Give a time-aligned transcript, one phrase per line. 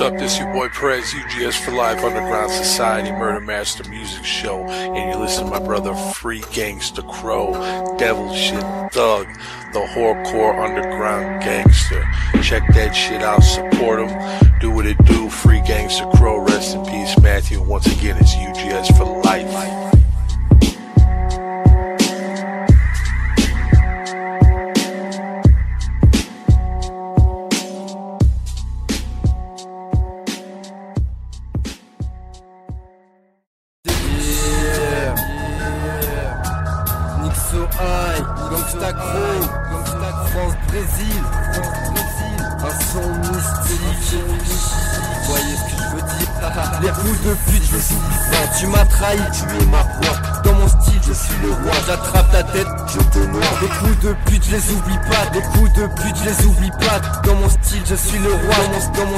[0.00, 0.18] What's up?
[0.18, 5.18] This your boy Prez, UGS for Life, Underground Society, Murder Master Music Show, and you
[5.18, 7.52] listen to my brother Free Gangster Crow,
[7.98, 8.62] Devil Shit
[8.92, 9.26] Thug,
[9.74, 12.02] the Horrorcore Underground Gangster.
[12.42, 15.28] Check that shit out, support him, do what it do.
[15.28, 17.60] Free Gangster Crow, rest in peace, Matthew.
[17.60, 19.89] Once again, it's UGS for Life.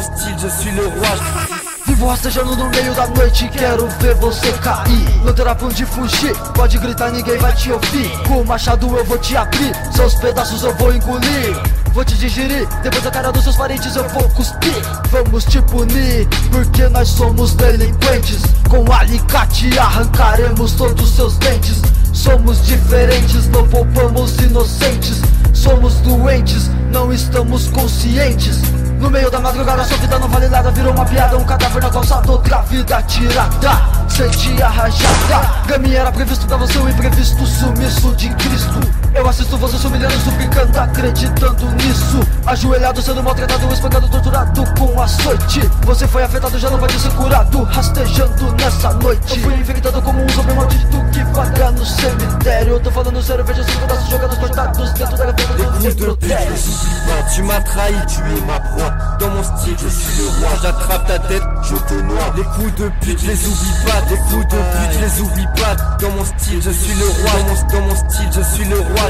[0.03, 1.63] Style, je suis le roi.
[1.87, 5.25] Vivo rastejando no meio da noite, quero ver você cair.
[5.25, 8.11] Não terá pra onde fugir, pode gritar, ninguém vai te ouvir.
[8.27, 11.57] Com o machado eu vou te abrir, seus pedaços eu vou engolir.
[11.93, 14.83] Vou te digerir, depois da cara dos seus parentes eu vou cuspir.
[15.11, 18.43] Vamos te punir, porque nós somos delinquentes.
[18.69, 21.83] Com alicate arrancaremos todos seus dentes.
[22.13, 25.21] Somos diferentes, não poupamos inocentes.
[25.53, 28.72] Somos doentes, não estamos conscientes
[29.03, 30.71] no meio da madrugada sua vida não vale nada.
[30.71, 36.13] Virou uma piada, um cadáver na calçada Outra vida tirada, senti a rajada Gaminha era
[36.13, 38.81] previsto pra você, o imprevisto Sumiço de Cristo
[39.15, 45.61] Eu assisto você se humilhando, suplicando, acreditando nisso Ajoelhado, sendo maltratado, espancado, torturado com açoite
[45.85, 50.23] Você foi afetado, já não vai ser curado Rastejando nessa noite Eu fui infectado como
[50.23, 54.39] um zumbi maldito que vaga no cemitério Eu tô falando sério, veja esses pedaços jogados
[54.39, 55.53] cortados Dentro da gaveta
[55.95, 57.35] do pas.
[57.35, 58.93] Tu m'as trahi, tu es ma proie.
[59.19, 60.51] Dans mon style, je suis le roi.
[60.63, 62.33] J'attrape ta tête, je te noie.
[62.37, 64.01] Les coups de pute, les oublie pas.
[64.11, 65.52] Les coups de pute, les oublie pas.
[66.01, 67.31] Dans mon style, je suis le roi.
[67.73, 69.09] Dans mon, style, je suis le roi.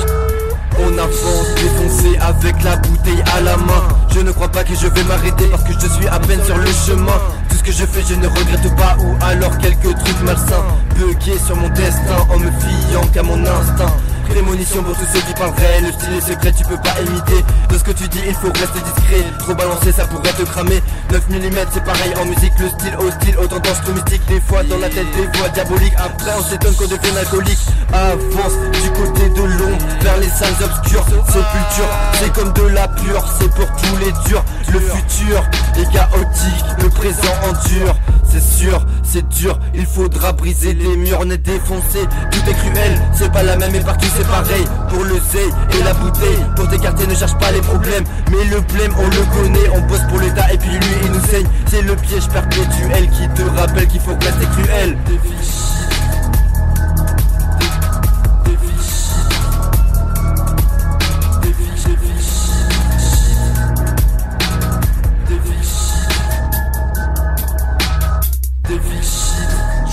[0.78, 4.86] On avance défoncé avec la bouteille à la main Je ne crois pas que je
[4.86, 7.12] vais m'arrêter parce que je suis à peine sur le chemin
[7.50, 10.64] Tout ce que je fais je ne regrette pas ou alors quelques trucs malsains
[10.97, 13.94] Bugué sur mon destin en me fiant qu'à mon instinct
[14.28, 17.44] Prémonition pour tous ceux qui parlent réel Le style est secret tu peux pas imiter.
[17.68, 19.24] De ce que tu dis il faut rester discret.
[19.38, 20.82] Trop balancer ça pourrait te cramer.
[21.10, 22.52] 9 mm c'est pareil en musique.
[22.58, 25.94] Le style hostile aux tendances trop mystiques Des fois dans la tête des voix diaboliques.
[25.96, 27.66] Après on s'étonne qu'on devienne alcoolique.
[27.92, 31.04] Avance du côté de l'ombre Vers les salles obscures.
[31.04, 33.24] Sépulture c'est comme de la pure.
[33.38, 34.44] C'est pour tous les durs.
[34.72, 35.44] Le futur
[35.76, 37.94] est chaotique Le présent endure
[38.32, 41.98] c'est sûr, c'est dur, il faudra briser les murs, on est défoncé,
[42.30, 45.82] tout est cruel, c'est pas la même et partout c'est pareil, pour le zé et
[45.82, 49.68] la bouteille, pour t'écarter ne cherche pas les problèmes, mais le blême on le connaît,
[49.74, 53.28] on bosse pour l'état et puis lui il nous saigne, c'est le piège perpétuel qui
[53.30, 54.96] te rappelle qu'il faut rester cruel.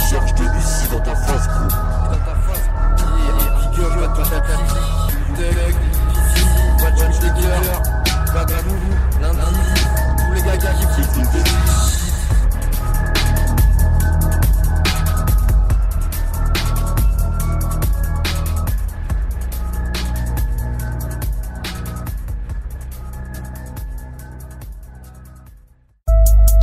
[0.09, 1.89] Cherche de ici dans ta face, gros.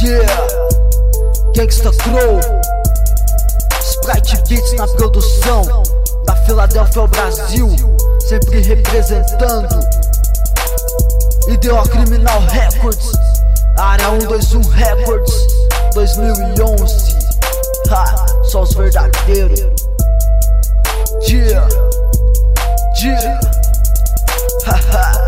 [0.02, 0.26] Yeah,
[1.54, 2.40] Gangsta Crow,
[3.80, 5.62] Sprite Beats na produção,
[6.24, 7.68] da Filadélfia ao Brasil,
[8.20, 10.05] sempre representando.
[11.48, 13.12] Ideal Criminal Records,
[13.78, 15.32] Área 121 Records,
[15.94, 17.16] 2011.
[17.88, 18.04] Ha,
[18.44, 19.60] só os verdadeiros.
[21.28, 21.68] Yeah,
[23.00, 23.40] yeah,
[24.66, 25.26] haha.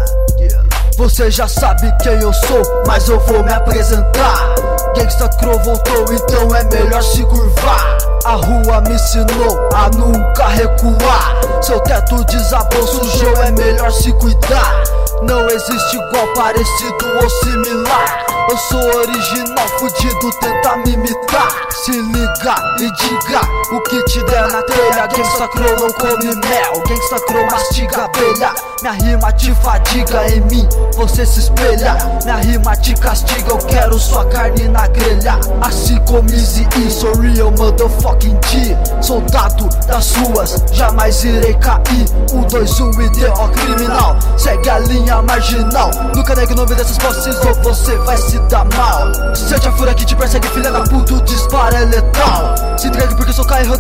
[0.97, 4.55] Você já sabe quem eu sou, mas eu vou me apresentar.
[4.97, 7.97] Gangsta Crow voltou, então é melhor se curvar.
[8.25, 11.63] A rua me ensinou a nunca recuar.
[11.63, 14.83] Seu teto desabou, sujou, é melhor se cuidar.
[15.23, 18.27] Não existe igual, parecido ou similar.
[18.51, 21.69] Eu sou original, fudido, tenta me imitar.
[21.85, 25.07] Se liga e diga o que te der na telha?
[25.07, 26.83] Gangsta Crow não come mel?
[26.89, 28.53] Gangsta Crow mastiga abelha?
[28.81, 31.97] Minha rima te fadiga em mim Você se espelha.
[32.25, 35.39] Minha rima te castiga Eu quero sua carne na grelha.
[35.61, 42.07] Assim como Easy E Sou real motherfucking G Soldado das ruas Jamais irei cair.
[42.33, 44.17] Um, dois, um e deu criminal.
[44.37, 45.91] Segue a linha marginal.
[46.15, 49.35] Nunca negue o nome dessas posses Ou você vai se dar mal.
[49.35, 52.55] Sente a fúria que te persegue filha da puta O disparo é letal.
[52.79, 53.77] Se entregue porque sou KRW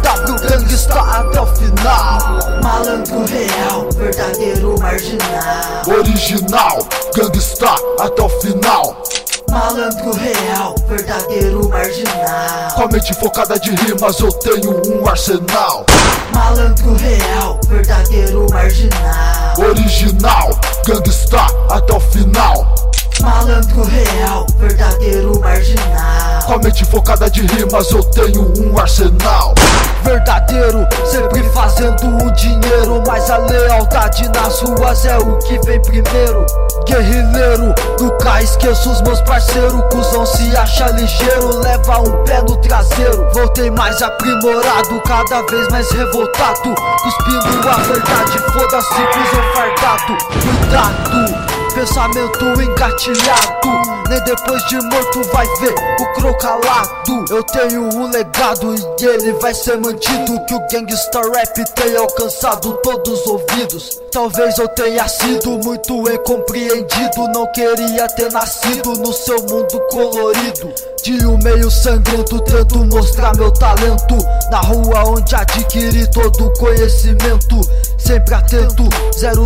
[0.48, 2.18] Gangsta até o final.
[2.62, 5.82] Malandro real Verdadeiro marginal.
[5.86, 6.78] Original,
[7.14, 9.02] gangsta até o final.
[9.50, 15.86] Malandro real Verdadeiro marginal Com a mente focada de rimas, eu tenho um arsenal.
[16.34, 20.50] Malandro real Verdadeiro marginal Original,
[20.86, 22.74] gangsta até o final.
[23.20, 29.54] Malandro real Verdadeiro marginal Com a mente focada de rimas, eu tenho um arsenal.
[30.02, 33.02] verdadeiro, sempre fazendo um dinheiro.
[33.06, 36.46] Mas a lealdade nas ruas é o que vem primeiro.
[36.86, 39.82] Guerrilheiro, nunca esqueço os meus parceiros.
[39.92, 43.28] Cusão se acha ligeiro, leva um pé no traseiro.
[43.34, 46.74] Voltei mais aprimorado, cada vez mais revoltado.
[47.02, 50.16] Cuspindo a verdade, foda-se, cuzão fardado.
[50.32, 51.57] Cuidado.
[51.78, 53.68] Pensamento engatilhado.
[54.08, 59.54] Nem depois de morto vai ver o crocalado Eu tenho um legado e ele vai
[59.54, 60.44] ser mantido.
[60.46, 64.00] Que o gangsta rap tenha alcançado todos os ouvidos.
[64.10, 67.28] Talvez eu tenha sido muito incompreendido.
[67.32, 70.74] Não queria ter nascido no seu mundo colorido.
[71.04, 74.16] De um meio sangrento tento mostrar meu talento.
[74.50, 77.60] Na rua onde adquiri todo o conhecimento
[77.98, 78.88] Sempre atento,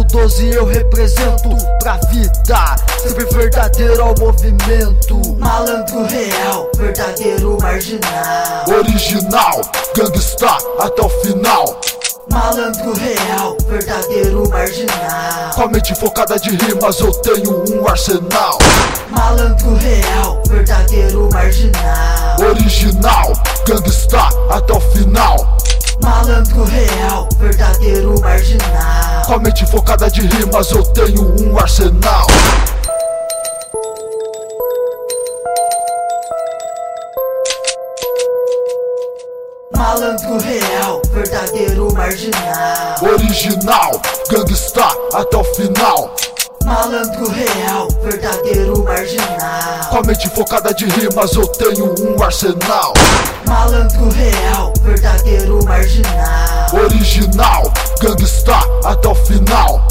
[0.07, 1.49] 012 eu represento
[1.81, 9.61] pra vida Sempre verdadeiro ao movimento Malandro real, verdadeiro marginal Original,
[9.97, 11.81] gangsta até o final.
[12.31, 18.59] Malandro real, verdadeiro marginal Com a mente focada de rimas, eu tenho um arsenal.
[19.11, 23.33] Malandro real, verdadeiro marginal Original,
[23.67, 25.57] gangsta até o final.
[26.03, 32.27] Malandro real, verdadeiro marginal Com a mente focada de rimas, eu tenho um arsenal.
[39.77, 43.93] Malandro real, verdadeiro marginal Original,
[44.29, 46.15] gangsta até o final.
[46.65, 52.95] Malandro real, verdadeiro marginal Com a mente focada de rimas, eu tenho um arsenal.
[53.47, 59.87] Malandro real, verdadeiro marginal Original, gangsta até o final.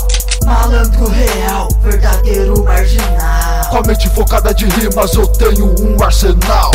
[0.45, 6.71] Malandro real, verdadeiro marginal Com a mente focada de rimas, eu tenho um arsenal.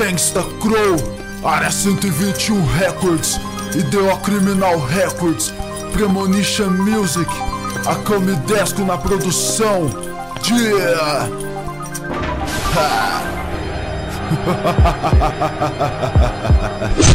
[0.00, 0.96] Gangsta Crow,
[1.44, 3.38] Área 121 Records,
[3.74, 5.52] Ideal Criminal Records,
[5.92, 7.30] Premonition Music,
[7.86, 9.90] a Camidesco na produção.
[10.48, 11.28] Yeah!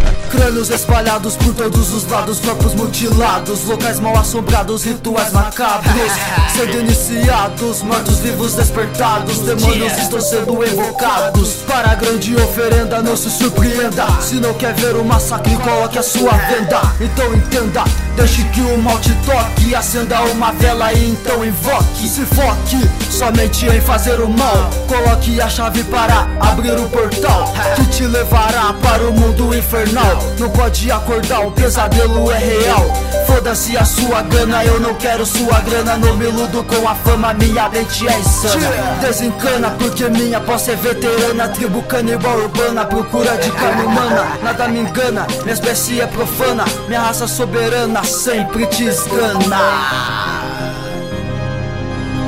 [0.36, 6.12] Crânios espalhados por todos os lados, corpos mutilados, locais mal assombrados, rituais macabros,
[6.54, 11.54] sendo iniciados, mortos-vivos despertados, demônios estão sendo evocados.
[11.66, 14.06] Para a grande oferenda, não se surpreenda.
[14.20, 16.82] Se não quer ver o massacre, coloque a sua venda.
[17.00, 17.86] Então entenda,
[18.18, 22.10] deixe que o mal te toque, acenda uma vela e então invoque.
[22.10, 27.86] Se foque somente em fazer o mal, coloque a chave para abrir o portal que
[27.86, 30.25] te levará para o mundo infernal.
[30.40, 32.86] Não pode acordar, o pesadelo é real.
[33.28, 35.98] Foda-se a sua gana, eu não quero sua grana.
[35.98, 38.98] Não me iludo com a fama, minha mente é insana.
[39.02, 41.50] Desencana, porque minha posse é veterana.
[41.50, 44.28] Tribo canibal urbana, procura de carne humana.
[44.44, 46.66] Nada me engana, minha espécie é profana.
[46.88, 49.60] Minha raça soberana sempre te esgana.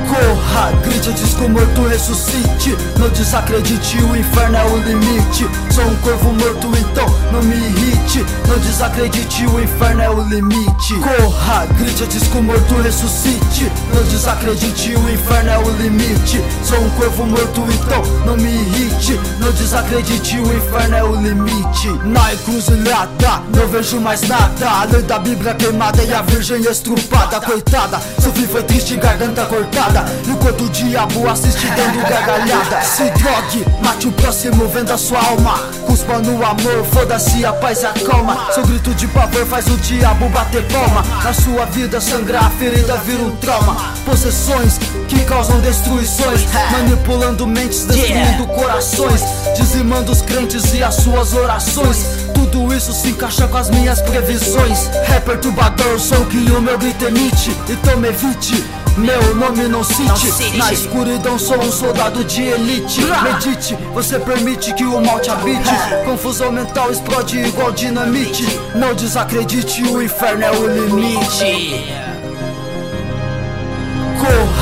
[0.08, 0.37] Corra,
[0.82, 2.76] grite antes que o morto ressuscite.
[2.98, 5.46] Não desacredite, o inferno é o limite.
[5.70, 8.24] Sou um corvo morto, então não me irrite.
[8.48, 10.94] Não desacredite, o inferno é o limite.
[10.94, 13.70] Corra, grite, disco morto, ressuscite.
[13.94, 16.42] Não desacredite, o inferno é o limite.
[16.64, 19.18] Sou um corvo morto, então não me irrite.
[19.38, 21.88] Não desacredite, o inferno é o limite.
[22.04, 24.68] Na encruzilhada, não vejo mais nada.
[24.68, 27.40] Além da Bíblia queimada e a Virgem estrupada.
[27.40, 30.04] Coitada, sofri foi triste, garganta cortada
[30.38, 35.58] Enquanto o diabo assiste dando gargalhada Se drogue, mate o próximo, venda sua alma.
[35.84, 38.46] Cuspa no amor, foda-se a paz e a calma.
[38.52, 41.02] Seu grito de pavor faz o diabo bater palma.
[41.24, 43.92] Na sua vida sangrar, a ferida vira um trauma.
[44.04, 44.78] Possessões
[45.08, 49.22] que causam destruições Manipulando mentes, destruindo corações
[49.56, 52.06] Dizimando os crentes e as suas orações.
[52.32, 54.88] Tudo isso se encaixa com as minhas previsões.
[55.12, 57.50] É perturbador o som que o meu grito emite.
[57.68, 58.64] Então me evite
[58.98, 60.56] meu nome não cite.
[60.56, 63.00] Na escuridão sou um soldado de elite.
[63.22, 65.70] Medite, você permite que o mal te habite.
[66.04, 68.44] Confusão mental explode igual dinamite.
[68.74, 72.07] Não desacredite, o inferno é o limite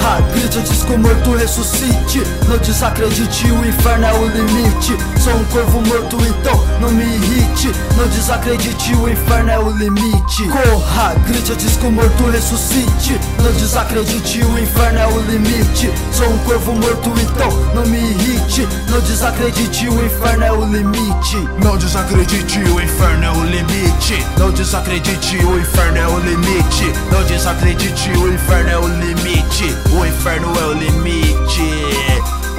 [0.07, 2.23] Corra, grite, disco morto, ressuscite.
[2.49, 4.97] Não desacredite, o inferno é o limite.
[5.21, 7.73] Sou um corvo morto, então não me irrite.
[7.97, 10.45] Não desacredite, o inferno é o limite.
[10.45, 13.19] Corra, grite, disco morto, ressuscite.
[13.43, 15.93] Não desacredite, o inferno é o limite.
[16.13, 18.69] Sou um corvo morto, então não me irrite.
[18.89, 21.49] Não desacredite, o inferno é o limite.
[21.65, 24.25] Não desacredite, o inferno é o limite.
[24.39, 26.93] Não desacredite, o inferno é o limite.
[27.11, 31.37] Não desacredite, o inferno é o limite o inferno é o limite.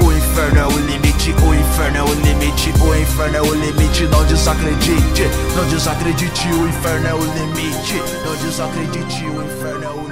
[0.04, 4.04] O inferno é o limite, o inferno é o limite, o inferno é o limite.
[4.08, 5.24] Não desacredite,
[5.56, 8.02] não desacredite, o inferno é o limite.
[8.26, 10.07] Não desacredite, o inferno é o limite.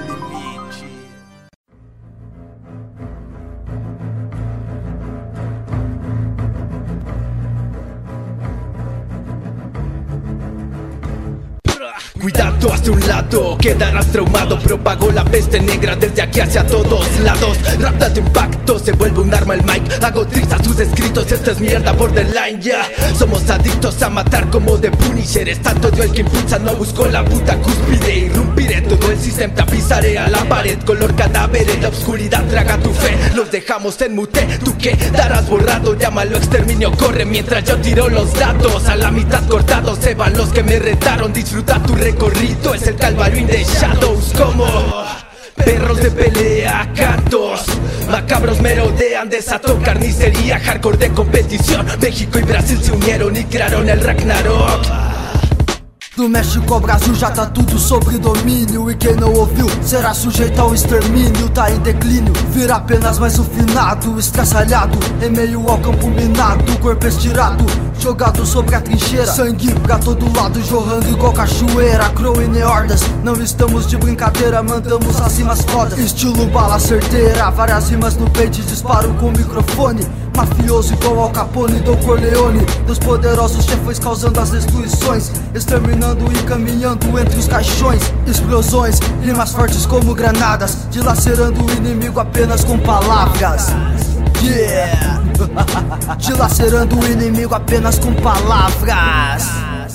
[12.26, 17.56] Cuidado hacia un lado, quedarás traumado Propago la peste negra desde aquí hacia todos lados.
[17.80, 21.60] Rapta de impacto, se vuelve un arma el mic Hago trizas sus escritos, esta es
[21.60, 25.48] mierda borderline ya Somos adictos a matar como de Punisher.
[25.48, 28.16] Es tanto yo el que impulsa, no busco la puta cúspide.
[28.16, 30.80] Irrumpiré todo el sistema, tapizaré a la pared.
[30.80, 33.16] Color cadáver en la oscuridad, traga tu fe.
[33.36, 38.88] Los dejamos en mute, tú quedarás borrado Llámalo exterminio, corre mientras yo tiro los datos.
[38.88, 41.32] A la mitad cortados se van los que me retaron.
[41.32, 44.66] Disfruta tu recorrido es el calvario the shadows como
[45.56, 47.66] Perros de pelea, cantos
[48.10, 51.86] Macabros merodean, desato carnicería Hardcore de competición.
[52.00, 55.15] México y Brasil se unieron y crearon el Ragnarok
[56.16, 58.90] Do México ao Brasil já tá tudo sobre domínio.
[58.90, 61.50] E quem não ouviu será sujeito ao extermínio.
[61.50, 64.18] Tá em declínio, vira apenas mais um finado.
[64.18, 66.64] Estraçalhado, em meio ao campo minado.
[66.80, 67.66] Corpo estirado,
[68.00, 69.28] jogado sobre a trincheira.
[69.28, 72.08] Sangue pra todo lado, jorrando igual cachoeira.
[72.12, 74.64] Crow e neordas, não estamos de brincadeira.
[74.64, 80.08] Mandamos as rimas fodas, estilo bala certeira Várias rimas no peito, disparo com o microfone
[80.36, 82.66] Mafioso igual ao Capone do Corleone.
[82.86, 85.32] Dos poderosos chefões causando as destruições.
[85.54, 88.02] Exterminando e caminhando entre os caixões.
[88.28, 90.88] Explosões, rimas fortes como granadas.
[90.92, 93.68] Dilacerando o inimigo apenas com palavras.
[94.42, 95.24] Yeah!
[96.20, 99.50] Dilacerando o inimigo apenas com palavras.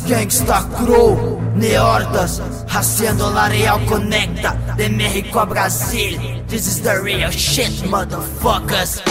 [0.06, 7.30] Gangsta Crow, Neordas, Haciendo la Real Conecta De México a Brasil This is the real
[7.30, 9.02] shit, motherfuckers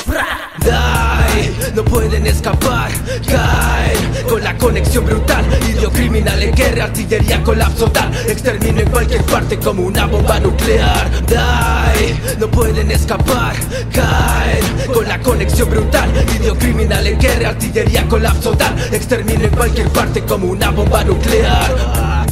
[0.66, 2.92] Dai, no pueden escapar,
[3.26, 5.46] caen con la conexión brutal.
[5.70, 8.14] Idio criminal en guerra, artillería colapso tal.
[8.28, 11.10] Extermino en cualquier parte como una bomba nuclear.
[11.28, 13.56] Dai, no pueden escapar,
[13.94, 16.10] caen con la conexión brutal.
[16.36, 18.78] Idio criminal en guerra, artillería colapso tal.
[18.94, 22.30] Extermino en cualquier parte como una bomba nuclear.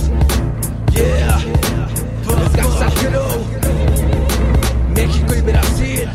[0.98, 1.38] Yeah,
[4.96, 6.10] México y Brasil.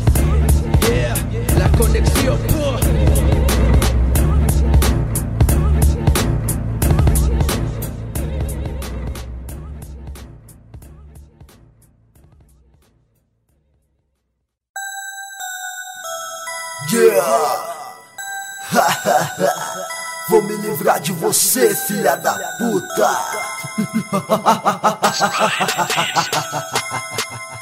[0.89, 1.15] Yeah,
[1.57, 2.37] la conexión.
[2.49, 2.79] uh.
[16.91, 17.73] Yeah!
[20.29, 23.52] Vou me livrar de você, filha da puta!
[24.19, 25.27] 哈哈哈哈哈哈！
[25.27, 27.52] 哈哈哈哈哈哈！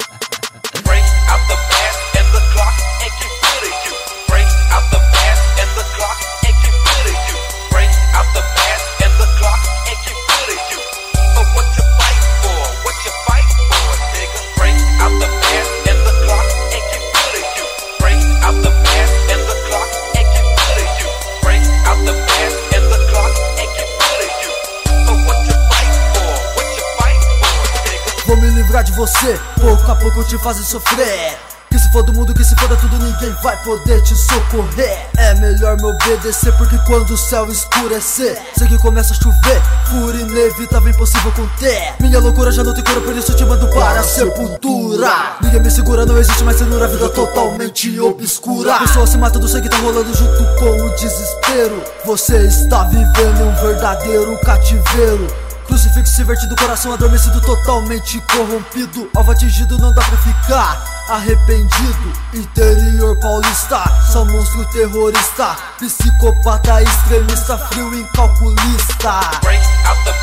[29.02, 31.36] Você Pouco a pouco te fazem sofrer
[31.68, 35.08] que se for do mundo, que se for tudo, ninguém vai poder te socorrer.
[35.16, 40.20] É melhor me obedecer, porque quando o céu escurecer, sei que começa a chover, fúria
[40.20, 41.94] inevitável, impossível conter.
[41.98, 45.36] Minha loucura já não tem cura, por isso te mando para a sepultura.
[45.40, 48.78] Ninguém me segura, não existe mais censura, vida totalmente obscura.
[48.80, 51.82] Pessoa se mata do sangue, tá rolando junto com o desespero.
[52.04, 55.41] Você está vivendo um verdadeiro cativeiro.
[55.66, 59.08] Crucifixo invertido, coração adormecido, totalmente corrompido.
[59.16, 62.12] Alvo atingido, não dá pra ficar arrependido.
[62.34, 65.56] Interior paulista, só monstro terrorista.
[65.78, 69.20] Psicopata extremista, frio incalculista.
[69.42, 70.21] Break out the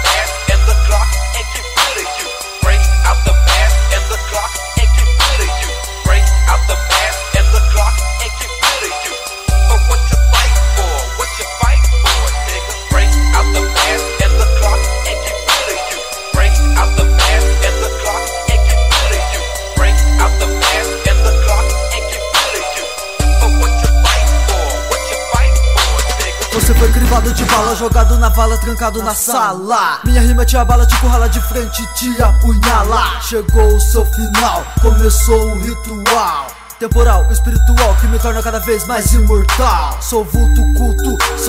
[27.10, 30.00] Crivado de bala, jogado na vala, trancado na sala.
[30.06, 33.20] Minha rima te abala, te currala de frente, te apunhala.
[33.20, 36.46] Chegou o seu final, começou o ritual.
[36.80, 39.98] Temporal, espiritual, que me torna cada vez mais imortal.
[40.00, 40.99] Sou vulto culto,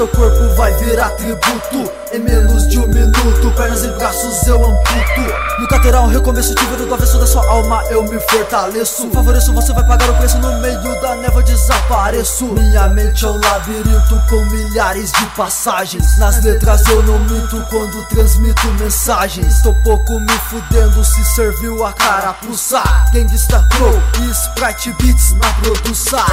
[0.00, 1.92] seu corpo vai virar tributo.
[2.10, 5.60] Em menos de um minuto, pernas e braços eu amputo.
[5.60, 9.10] Nunca terá um recomeço, te do avesso da sua alma, eu me fortaleço.
[9.10, 12.46] Favoreço, você vai pagar o preço no meio da névoa, desapareço.
[12.46, 16.16] Minha mente é um labirinto com milhares de passagens.
[16.16, 19.60] Nas letras eu não minto quando transmito mensagens.
[19.60, 22.82] Tô pouco me fudendo se serviu a carapuça.
[23.12, 26.24] Gangsta Crow e Sprite Beats na produção.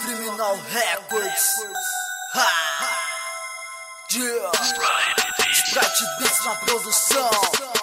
[0.00, 1.64] Criminal Records.
[2.34, 2.64] Ha!
[4.12, 4.50] Yeah.
[5.52, 7.73] Sprite Beats na produção.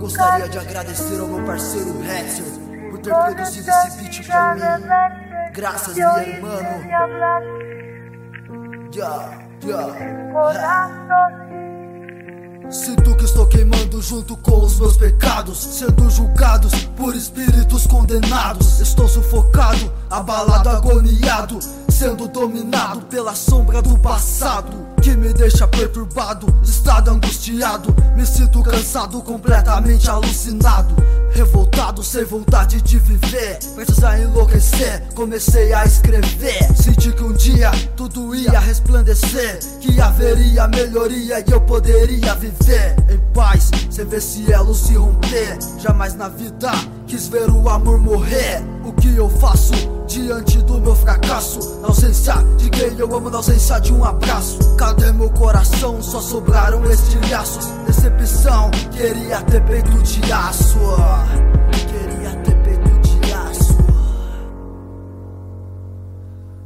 [0.00, 2.44] Gostaria de agradecer ao meu parceiro Hetzer
[2.90, 4.62] por ter produzido esse beat pra mim.
[5.52, 6.60] Graças, meu irmão.
[8.92, 11.49] Yeah, yeah.
[12.70, 18.80] Sinto que estou queimando junto com os meus pecados, sendo julgados por espíritos condenados.
[18.80, 24.70] Estou sufocado, abalado, agoniado, sendo dominado pela sombra do passado
[25.02, 27.92] que me deixa perturbado, estado angustiado.
[28.14, 30.94] Me sinto cansado, completamente alucinado,
[31.40, 33.58] revoltado, sem vontade de viver.
[33.74, 36.76] Prestes a enlouquecer, comecei a escrever.
[36.76, 43.18] Senti que um dia tudo ia resplandecer, que haveria melhoria e eu poderia viver em
[43.32, 45.58] paz, sem ver cielo se romper.
[45.78, 46.70] Jamais na vida
[47.10, 48.62] quis ver o amor morrer.
[48.84, 49.72] O que eu faço
[50.06, 51.80] diante do meu fracasso?
[51.80, 54.76] Na ausência de quem eu amo, na ausência de um abraço.
[54.76, 56.00] Cadê meu coração?
[56.00, 57.66] Só sobraram estilhaços.
[57.84, 60.78] Decepção, queria ter peito de aço.
[61.72, 63.76] Queria ter peito de aço.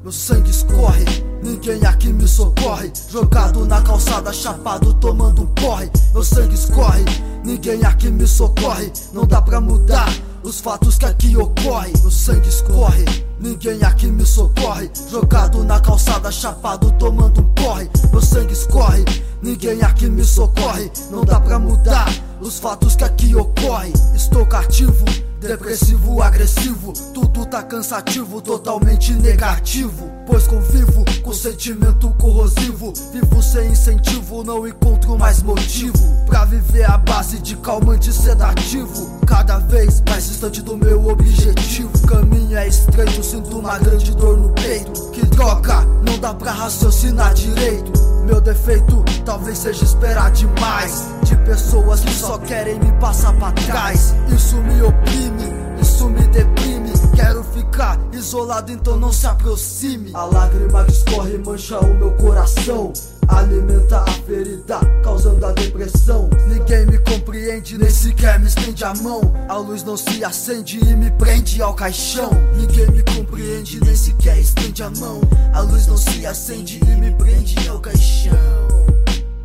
[0.03, 1.07] Meu sangue escorre,
[1.43, 2.93] ninguém aqui me socorre.
[3.09, 5.91] Jogado na calçada, chapado, tomando um porre.
[6.13, 7.03] Meu sangue escorre,
[7.43, 8.93] ninguém aqui me socorre.
[9.11, 10.13] Não dá pra mudar
[10.45, 11.93] os fatos que aqui ocorrem.
[12.01, 13.05] Meu sangue escorre,
[13.41, 14.91] ninguém aqui me socorre.
[15.11, 17.91] Jogado na calçada, chapado, tomando um porre.
[18.13, 19.05] Meu sangue escorre,
[19.43, 20.91] ninguém aqui me socorre.
[21.11, 22.09] Não dá pra mudar
[22.41, 23.93] os fatos que aqui ocorrem.
[24.15, 25.05] Estou cativo.
[25.45, 30.11] Depressivo, agressivo, tudo tá cansativo, totalmente negativo.
[30.27, 32.95] Pois convivo com sentimento corrosivo.
[33.13, 39.21] Vivo sem incentivo, não encontro mais motivo pra viver a base de calmante sedativo.
[39.27, 41.93] Cada vez mais distante do meu objetivo.
[42.07, 45.11] Caminho é estreito, sinto uma grande dor no peito.
[45.11, 47.93] Que droga, não dá pra raciocinar direito.
[48.25, 54.15] Meu defeito talvez seja esperar demais De pessoas que só querem me passar pra trás
[54.35, 55.34] Isso me oprime,
[55.81, 56.93] isso me deprime.
[57.15, 60.11] Quero ficar isolado, então não se aproxime.
[60.15, 62.93] A lágrima que escorre mancha o meu coração.
[63.29, 66.29] Alimenta a ferida, causando a depressão.
[66.47, 69.21] Ninguém me compreende, nem sequer me estende a mão.
[69.49, 72.31] A luz não se acende e me prende ao caixão.
[72.57, 75.21] Ninguém me compreende, nem sequer estende a mão.
[75.53, 78.37] A luz não se acende e me prende ao caixão.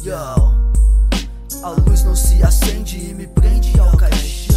[0.04, 0.14] Yo.
[1.64, 4.49] A luz não se acende e me prende ao caixão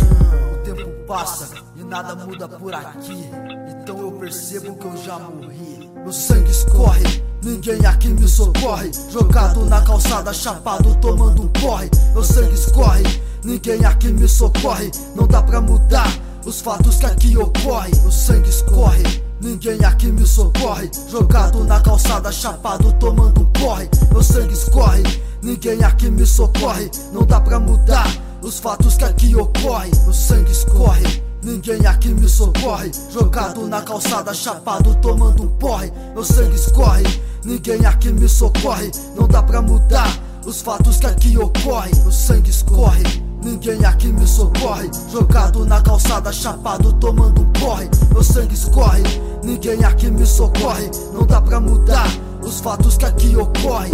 [1.12, 3.31] passa e nada muda por aqui
[3.68, 8.92] Então eu percebo que eu já morri Meu sangue escorre Ninguém aqui me socorre.
[9.11, 11.90] Jogado na calçada, chapado, tomando um porre.
[12.12, 13.03] Meu sangue escorre.
[13.42, 14.92] Ninguém aqui me socorre.
[15.16, 16.07] Não dá pra mudar
[16.46, 17.92] os fatos que aqui ocorrem.
[18.01, 19.25] Meu sangue escorre.
[19.40, 20.88] Ninguém aqui me socorre.
[21.11, 23.88] Jogado na calçada, chapado, tomando um porre.
[24.12, 25.03] Meu sangue escorre.
[25.42, 26.88] Ninguém aqui me socorre.
[27.12, 28.07] Não dá pra mudar
[28.43, 29.91] os fatos que aqui ocorrem.
[30.05, 31.23] Meu sangue escorre.
[31.43, 32.91] Ninguém aqui me socorre.
[33.11, 35.93] Jogado na calçada, chapado, tomando um porre.
[36.15, 37.05] Meu sangue escorre.
[37.45, 38.91] Ninguém aqui me socorre.
[39.17, 41.95] Não dá pra mudar os fatos que aqui ocorrem.
[42.03, 43.03] Meu sangue escorre.
[43.43, 44.91] Ninguém aqui me socorre.
[45.11, 47.89] Jogado na calçada, chapado, tomando um porre.
[48.13, 49.03] Meu sangue escorre.
[49.43, 50.91] Ninguém aqui me socorre.
[51.13, 52.09] Não dá pra mudar
[52.43, 53.93] os fatos que aqui ocorrem.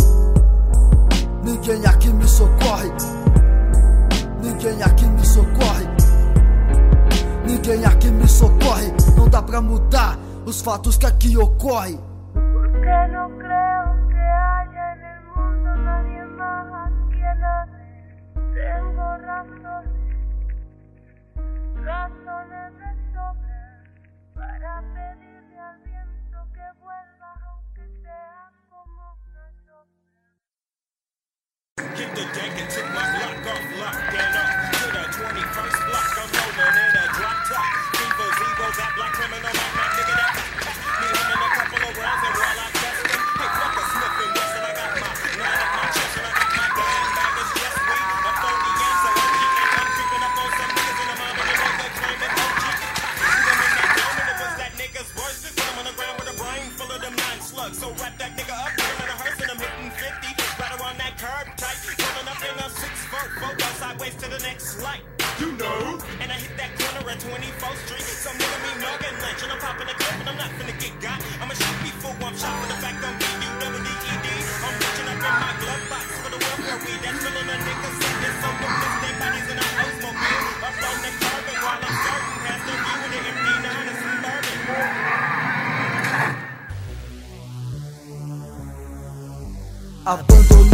[1.42, 2.92] Ninguém aqui me socorre.
[4.40, 5.86] Ninguém aqui me socorre.
[7.44, 8.92] Ninguém aqui me socorre.
[9.16, 11.98] Não dá pra mudar os fatos que aqui ocorrem.
[12.32, 17.40] Porque no creo que haya el mundo nadie más a quien.
[18.54, 19.92] Tengo razones,
[21.84, 23.60] razones de sobra
[24.34, 25.27] para pedirle
[31.78, 34.37] Get the dank and took my block off lock
[67.08, 68.04] at 24th Street.
[68.04, 70.92] Some nigga me Morgan Lynch and I'm popping a clip and I'm not finna get
[71.00, 71.18] got.
[71.40, 73.16] I'ma shoot before I'm shot for the fact I'm.
[74.58, 77.90] I'm reaching up in my glove box for the welfare weed that's filling a nigga
[77.96, 78.38] sentence.
[78.42, 80.44] So them fix their bodies in a Oldsmobile.
[80.68, 83.98] Up on the carbon while I'm starting past the view with the empty nine and
[84.02, 84.58] some bourbon.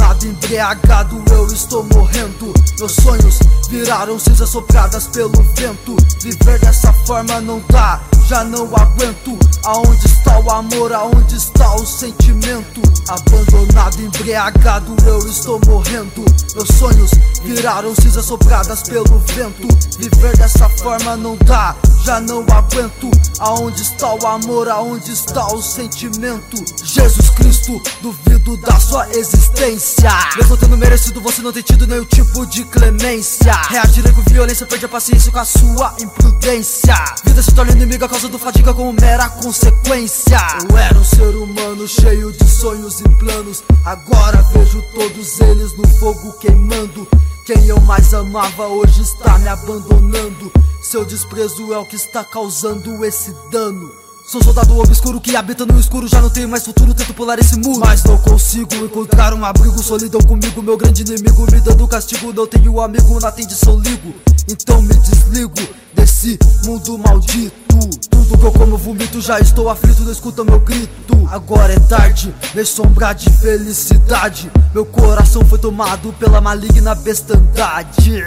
[0.04, 2.52] Abandonado, embriagado, eu estou morrendo.
[2.78, 3.38] Meus sonhos
[3.68, 5.96] viraram cinzas sopradas pelo vento.
[6.22, 9.38] Viver dessa forma não dá, já não aguento.
[9.64, 10.92] Aonde está o amor?
[10.92, 12.82] Aonde está o sentimento?
[13.08, 16.24] Abandonado, embriagado, eu estou morrendo.
[16.54, 17.10] Meus sonhos
[17.42, 19.68] viraram cinzas sopradas pelo vento.
[19.98, 23.10] Viver dessa forma não dá, já não aguento.
[23.38, 24.68] Aonde está o amor?
[24.68, 26.62] Aonde está o sentimento?
[26.82, 29.93] Jesus Cristo, duvido da sua existência.
[30.36, 33.52] Mesmo tendo merecido, você não tem tido nenhum tipo de clemência.
[33.68, 36.94] Reagirei com violência, perde a paciência com a sua imprudência.
[37.24, 40.38] Vida se torna inimiga a causa do fadiga como mera consequência.
[40.68, 43.62] Eu era um ser humano cheio de sonhos e planos.
[43.84, 47.06] Agora vejo todos eles no fogo queimando.
[47.46, 50.52] Quem eu mais amava hoje está me abandonando.
[50.82, 54.03] Seu desprezo é o que está causando esse dano.
[54.26, 56.08] Sou soldado obscuro que habita no escuro.
[56.08, 57.78] Já não tenho mais futuro, tento pular esse muro.
[57.80, 62.46] Mas não consigo encontrar um abrigo Solidão comigo, meu grande inimigo Me dando castigo, não
[62.46, 64.14] tenho amigo Na atendição ligo,
[64.50, 65.54] então me desligo
[65.94, 67.78] Desse mundo maldito.
[68.08, 69.20] Tudo que eu como vomito.
[69.20, 71.28] Já estou aflito, não escuta meu grito.
[71.30, 74.50] Agora é tarde, me sombra de felicidade.
[74.72, 78.22] Meu coração foi tomado pela maligna bestandade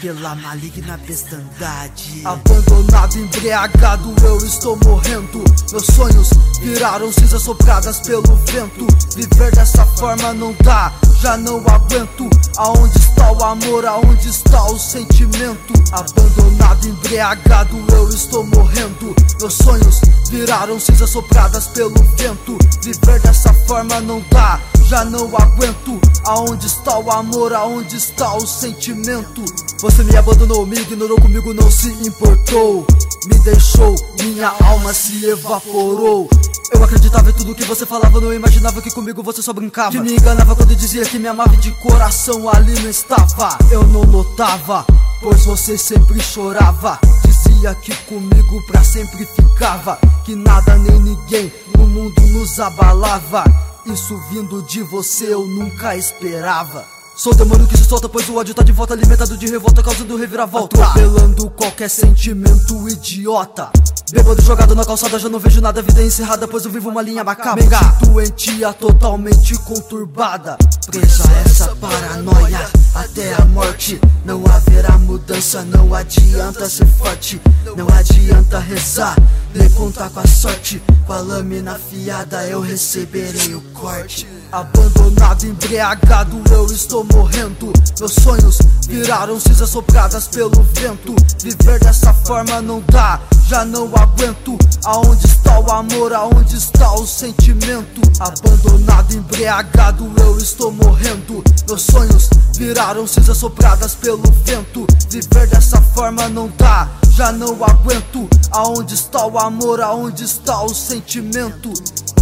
[0.00, 2.22] pela maligna bestandade.
[2.24, 5.42] Abandonado, embriagado, eu estou morrendo.
[5.70, 6.30] Meus sonhos
[6.60, 8.86] viraram cinzas sopradas pelo vento.
[9.14, 12.28] Viver dessa forma não dá, já não aguento.
[12.56, 13.86] Aonde está o amor?
[13.86, 15.72] Aonde está o sentimento?
[15.92, 19.14] Abandonado, embriagado, eu estou morrendo.
[19.40, 22.58] Meus sonhos viraram cinzas sopradas pelo vento.
[22.82, 26.00] Viver dessa forma não dá, já não aguento.
[26.24, 27.52] Aonde está o amor?
[27.52, 29.44] Aonde está o sentimento?
[29.86, 32.84] Você me abandonou, me ignorou comigo, não se importou.
[33.26, 36.28] Me deixou, minha alma se evaporou.
[36.72, 39.92] Eu acreditava em tudo que você falava, não imaginava que comigo você só brincava.
[39.92, 43.56] Que me enganava quando dizia que me amava e de coração ali não estava.
[43.70, 44.84] Eu não notava,
[45.20, 46.98] pois você sempre chorava.
[47.24, 50.00] Dizia que comigo pra sempre ficava.
[50.24, 53.44] Que nada nem ninguém no mundo nos abalava.
[53.86, 56.95] Isso vindo de você eu nunca esperava.
[57.16, 59.82] Sou o demônio que se solta, pois o ódio tá de volta, alimentado de revolta,
[59.82, 60.84] causando reviravolta.
[60.84, 63.70] Atropelando qualquer sentimento idiota.
[64.12, 67.24] Bêbado jogado na calçada, já não vejo nada, vida encerrada, pois eu vivo uma linha
[67.24, 67.64] macabra.
[68.02, 70.58] Doentia, totalmente conturbada.
[70.90, 73.98] Presa essa paranoia até a morte.
[74.22, 77.40] Não haverá mudança, não adianta ser forte.
[77.74, 79.16] Não adianta rezar,
[79.54, 80.82] nem contar com a sorte.
[81.06, 84.28] Com a lâmina afiada eu receberei o corte.
[84.52, 87.72] Abandonado, embriagado, eu estou morrendo.
[87.98, 91.14] Meus sonhos viraram cinzas sopradas pelo vento.
[91.42, 94.56] Viver dessa forma não dá, já não aguento.
[94.84, 96.12] Aonde está o amor?
[96.12, 98.00] Aonde está o sentimento?
[98.20, 101.42] Abandonado, embriagado, eu estou morrendo.
[101.68, 104.86] Meus sonhos viraram cinzas sopradas pelo vento.
[105.10, 108.28] Viver dessa forma não dá, já não aguento.
[108.50, 109.80] Aonde está o amor?
[109.80, 111.72] Aonde está o sentimento?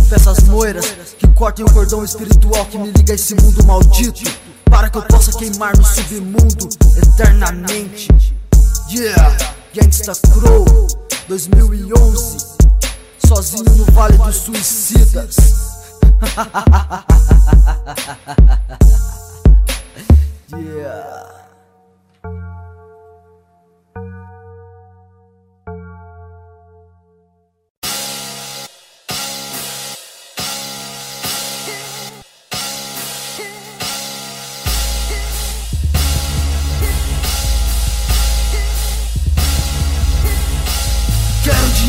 [0.08, 0.86] Peças moiras
[1.18, 4.22] que cortem o cordão espiritual que me liga a esse mundo maldito.
[4.70, 8.06] Para que eu possa queimar no submundo eternamente.
[8.88, 9.36] Yeah,
[9.74, 10.64] Gangsta Crow
[11.28, 12.54] 2011.
[13.26, 15.34] Sozinho no Vale dos Suicidas.
[20.56, 21.43] yeah.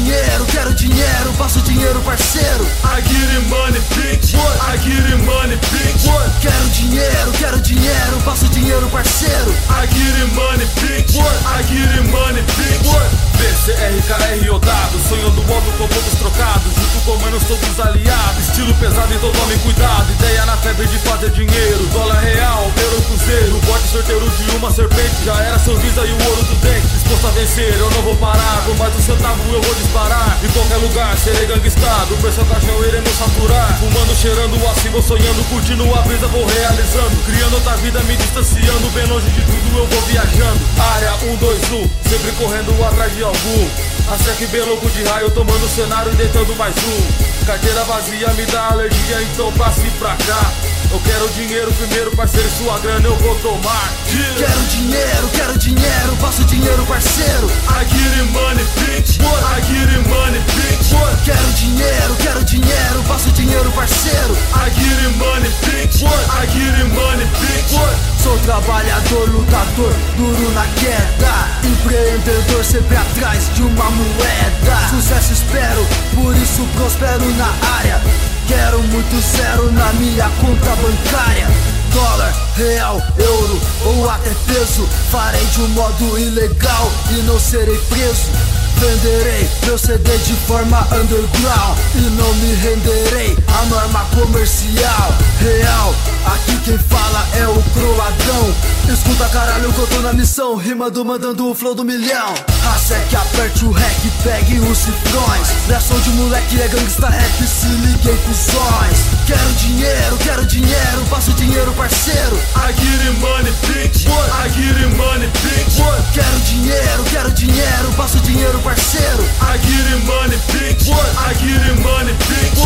[0.05, 2.63] Dinheiro, quero dinheiro, passo dinheiro, parceiro.
[2.83, 4.35] I get it money, bitch.
[4.35, 6.05] I get it money, bitch.
[6.41, 9.51] Quero dinheiro, quero dinheiro, passo dinheiro, parceiro.
[9.69, 11.15] I get it money, bitch.
[11.17, 13.25] I get it money, bitch.
[13.35, 19.29] BCRKR dado, sonhando modo com poucos trocados Junto com manos todos aliados Estilo pesado, então
[19.31, 24.55] tome cuidado Ideia na febre de fazer dinheiro Dólar real, euro cruzeiro Bote sorteiro de
[24.55, 27.91] uma serpente Já era seu visa e o ouro do dente Disposto a vencer, eu
[27.91, 28.63] não vou parar.
[28.65, 30.39] Com mais um centavo eu vou disparar.
[30.43, 33.77] Em qualquer lugar, serei gangstado Preço caixão, iremos saturar.
[33.77, 37.15] Fumando, cheirando assim, vou sonhando Curtindo a brisa, vou realizando.
[37.23, 38.89] Criando outra vida, me distanciando.
[38.89, 40.59] Bem longe de tudo, eu vou viajando.
[40.95, 43.69] Área 121, sempre correndo atrás de algum.
[44.11, 47.45] A sec bem louco de raio, tomando cenário e deitando mais um.
[47.45, 52.79] Carteira vazia me dá alergia, então passe pra cá Eu quero dinheiro primeiro, parceiro, sua
[52.79, 54.45] grana eu vou tomar Yeah.
[54.45, 57.47] Quero dinheiro, quero dinheiro, passo dinheiro, parceiro.
[57.67, 60.93] I get money, bitch I get money, bitch
[61.25, 64.37] Quero dinheiro, quero dinheiro, passo dinheiro, parceiro.
[64.53, 71.67] I get money, bitch I get money, bitch Sou trabalhador, lutador, duro na queda.
[71.67, 74.89] Empreendedor, sempre atrás de uma moeda.
[74.89, 78.01] Sucesso espero, por isso prospero na área.
[78.47, 81.47] Quero muito zero na minha conta bancária.
[81.93, 84.87] Dólar, real, euro ou até peso.
[85.11, 88.29] Farei de um modo ilegal e não serei preso.
[88.77, 96.57] Venderei meu CD de forma underground E não me renderei à norma comercial Real, aqui
[96.65, 98.53] quem fala é o croadão
[98.91, 100.55] Escuta caralho que eu tô na missão.
[100.55, 102.33] Rimando, mandando o flow do milhão.
[102.63, 105.47] Raça que aperte o rec, pegue os cifrões.
[105.67, 111.33] Não é de moleque, é gangsta rap Se liguem cuzões Quero dinheiro, quero dinheiro Passo
[111.33, 112.35] dinheiro parceiro.
[112.55, 114.05] I get it money, bitch.
[114.05, 115.81] I get it money, bitch.
[116.13, 119.23] Quero dinheiro, quero dinheiro Passo dinheiro parceiro.
[119.41, 120.89] I get it money, bitch.
[120.89, 122.59] I get it money, bitch.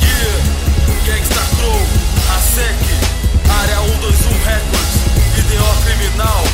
[0.00, 0.42] Yeah,
[1.06, 1.82] Gangsta Crow,
[2.28, 2.76] a SEC,
[3.60, 3.81] Área 121
[4.52, 4.94] Records,
[5.38, 6.44] IDO Criminal,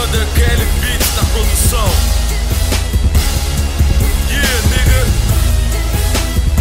[0.00, 1.88] Under Kelly Beats na produção.
[4.30, 5.02] Yeah, nigga.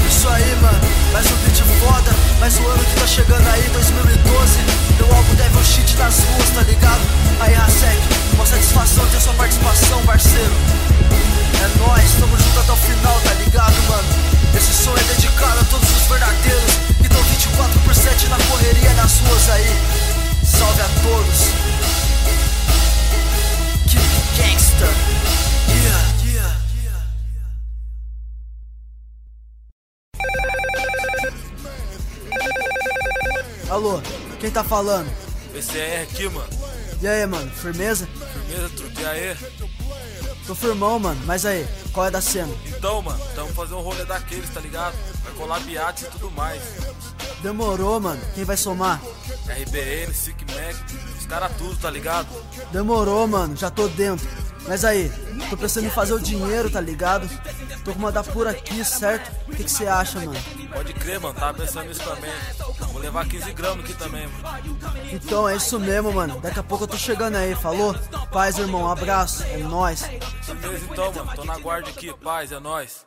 [0.06, 0.82] Isso aí, mano,
[1.14, 2.12] mais um beat foda
[2.42, 4.60] Mais um ano que tá chegando aí, 2012
[4.98, 7.02] Meu álbum Devil Shit nas ruas, tá ligado?
[7.40, 8.02] Aí, Rasek,
[8.34, 10.54] uma satisfação ter sua participação, parceiro
[11.64, 14.08] É nóis, tamo junto até o final, tá ligado, mano?
[14.58, 18.94] Esse som é dedicado a todos os verdadeiros Que tão 24 por 7 na correria
[18.94, 20.15] nas ruas aí
[20.46, 21.40] Salve a todos
[23.90, 24.90] Keep Gangsta
[25.70, 26.56] Yeah, yeah,
[26.94, 27.06] yeah
[33.70, 34.02] Alô,
[34.40, 35.10] quem tá falando?
[35.52, 36.50] PCR aqui, mano.
[37.02, 38.08] E aí, mano, firmeza?
[38.34, 39.36] Firmeza, truque aí.
[40.46, 42.54] Tô firmão, mano, mas aí, Qual é da cena?
[42.66, 44.94] Então, mano, tamo fazendo um rolê daqueles, tá ligado?
[45.24, 46.62] Vai colar biates e tudo mais.
[47.46, 48.20] Demorou, mano.
[48.34, 49.00] Quem vai somar?
[49.48, 50.76] RBN, Sick Mac,
[51.20, 52.28] os caras tudo, tá ligado?
[52.72, 53.56] Demorou, mano.
[53.56, 54.28] Já tô dentro.
[54.68, 55.12] Mas aí,
[55.48, 57.30] tô pensando em fazer o dinheiro, tá ligado?
[57.84, 59.32] Tô com mandar por aqui, certo?
[59.48, 60.34] O que você acha, mano?
[60.74, 62.34] Pode crer, mano, tava pensando nisso também.
[62.92, 64.84] Vou levar 15 gramas aqui também, mano.
[65.12, 66.42] Então é isso mesmo, mano.
[66.42, 67.94] Daqui a pouco eu tô chegando aí, falou?
[68.32, 68.86] Paz, irmão.
[68.86, 69.44] Um abraço.
[69.44, 70.02] É nóis.
[70.02, 73.06] Beleza então, mano, tô na guarda aqui, paz, é nóis.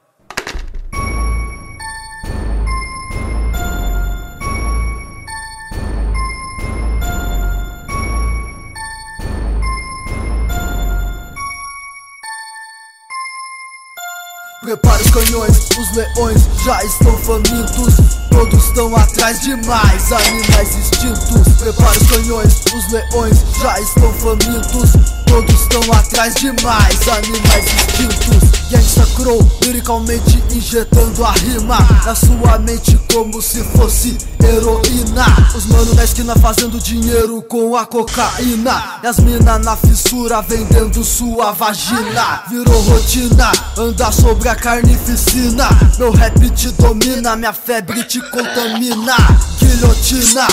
[14.68, 20.68] Me parë shkojnojnë, uzne ojnë Gjaj s'to fëmin t'uz Todos estão atrás de mais animais
[20.76, 21.54] extintos.
[21.58, 24.92] Prepara os canhões, os leões já estão famintos.
[25.26, 28.58] Todos estão atrás de mais animais extintos.
[28.70, 35.24] Gangsta Crow, liricalmente injetando a rima Na sua mente como se fosse heroína.
[35.54, 39.00] Os mano da esquina fazendo dinheiro com a cocaína.
[39.02, 42.42] E as mina na fissura vendendo sua vagina.
[42.48, 45.68] Virou rotina, andar sobre a carnificina.
[45.98, 49.16] Meu rap te domina, minha febre te contamina
[49.58, 50.46] Guilhotina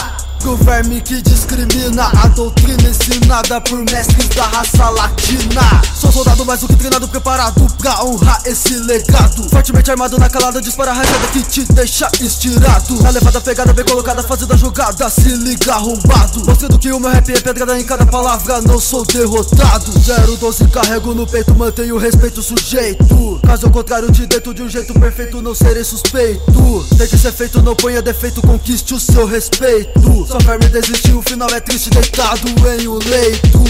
[0.46, 5.82] Pro verme que discrimina A doutrina ensinada por mestres da raça latina.
[6.00, 9.50] Sou soldado mais do que treinado, preparado pra honrar esse legado.
[9.50, 13.02] Fortemente armado na calada, dispara a rajada que te deixa estirado.
[13.02, 16.46] Na levada pegada, bem colocada, fazendo a jogada Se liga arrombado.
[16.46, 19.92] Mostrando que o meu rap é pedrada em cada palavra Não sou derrotado.
[20.38, 23.40] 012 carrego no peito, mantenho o respeito sujeito.
[23.44, 26.86] Caso contrário, te deito de um jeito perfeito Não serei suspeito.
[27.00, 31.22] Tem que ser feito, não ponha defeito Conquiste o seu respeito Só verme desistiu, o
[31.22, 33.64] final é triste Deitado em um leito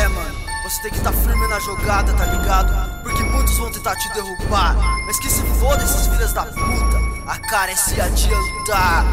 [0.00, 3.02] É, mano você tem que estar firme na jogada, tá ligado?
[3.02, 4.76] Porque muitos vão tentar te derrubar.
[5.06, 7.00] Mas que se foda esses filhas da puta.
[7.26, 9.04] A cara é se adiantar.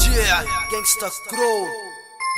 [0.00, 1.89] Yeah, Gangsta Crow.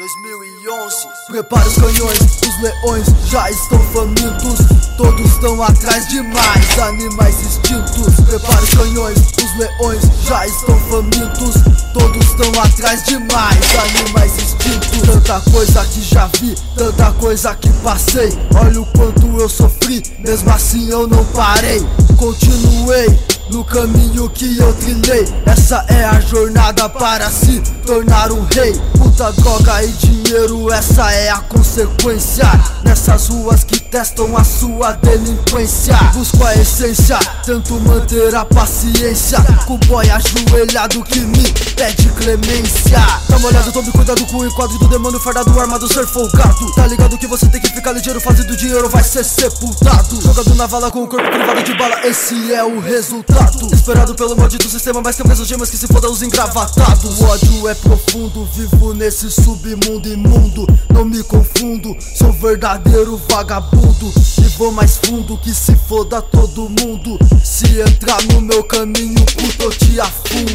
[0.03, 4.59] 2011 Prepara os canhões, os leões já estão famintos.
[4.97, 8.17] Todos estão atrás de mais animais extintos.
[8.27, 11.55] Prepara os canhões, os leões já estão famintos.
[11.95, 15.03] Todos estão atrás de mais animais extintos.
[15.07, 18.37] Tanta coisa que já vi, tanta coisa que passei.
[18.57, 21.81] Olha o quanto eu sofri, mesmo assim eu não parei.
[22.17, 28.73] Continuei no caminho que eu trilhei Essa é a jornada para se tornar um rei.
[28.97, 32.45] Puta droga e dinheiro, essa é a consequência.
[32.83, 35.95] Nessas ruas que testam a sua delinquência.
[36.15, 39.39] Busco a essência, tento manter a paciência.
[39.67, 42.99] Com boy ajoelhado que me pede clemência.
[43.29, 46.73] Tá molhado, tome cuidado com o enquadro do demônio fardado armado ser folgado.
[46.75, 50.21] Tá ligado que você tem que ficar ligeiro, fazendo dinheiro vai ser sepultado.
[50.23, 53.42] Jogado na vala com o corpo privado de bala, esse é o resultado
[53.73, 57.21] Esperado pelo maldito sistema, mas que preso gemas que se foda os engravatados.
[57.21, 60.67] O ódio é profundo, vivo nesse submundo imundo.
[60.93, 64.13] Não me confundo, sou verdadeiro vagabundo.
[64.39, 67.19] E vou mais fundo que se foda todo mundo.
[67.45, 70.53] Se entrar no meu caminho, puto, eu te afundo.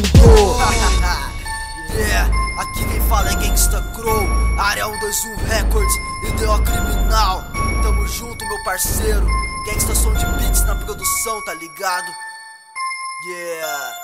[1.90, 4.28] Yeah, aqui quem fala é Gangsta Crow.
[4.58, 5.94] Área 121 Records,
[6.28, 7.44] IDO Criminal.
[7.82, 9.26] Tamo junto, meu parceiro.
[9.66, 12.27] Gangsta som de beats na produção, tá ligado?
[13.20, 13.96] Yeah,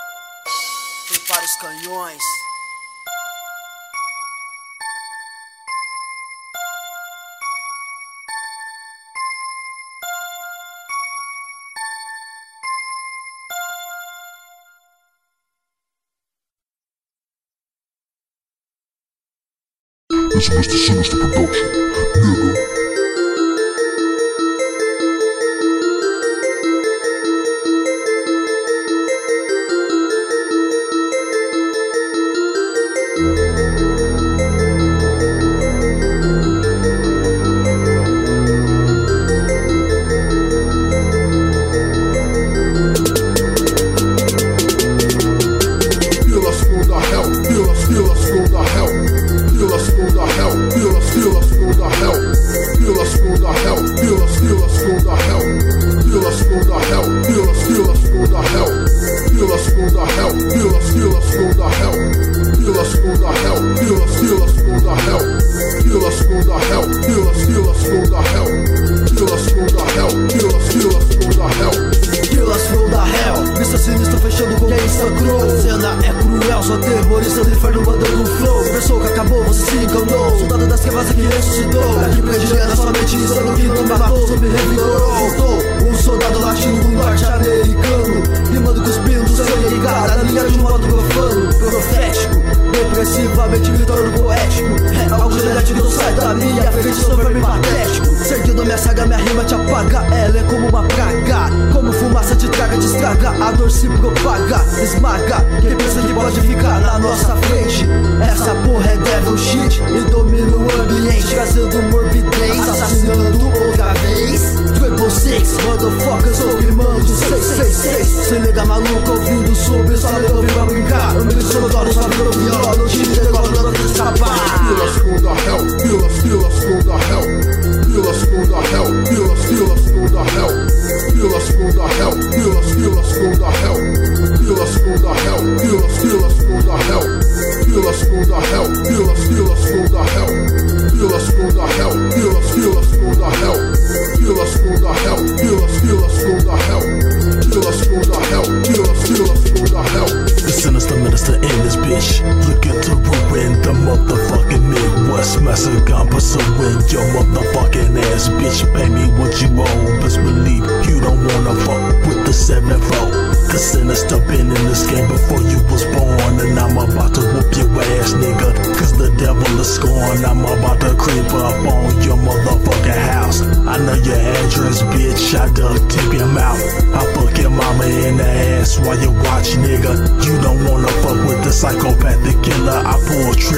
[1.07, 2.23] prepara os canhões.
[20.11, 20.77] It's Mr.
[20.77, 21.94] Sinister Production.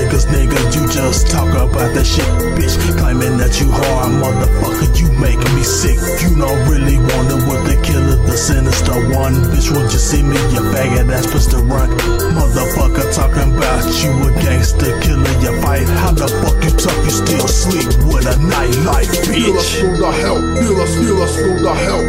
[0.07, 0.59] Triggers, nigga.
[0.75, 2.27] You just talk about that shit,
[2.57, 2.77] bitch.
[2.99, 4.99] Claiming that you hard, motherfucker.
[4.99, 5.99] You make me sick.
[6.23, 9.35] You don't really want it with the killer, the sinister one.
[9.51, 10.37] Bitch, would you see me?
[10.53, 11.91] You faggot ass supposed to run.
[12.35, 15.35] Motherfucker talking about you a gangster killer.
[15.43, 15.89] You fight.
[16.03, 16.99] How the fuck you talk?
[17.05, 19.99] You still sleep with a nightlight, Feel us bitch.
[19.99, 22.03] the hell, feel us, feel us from the hell.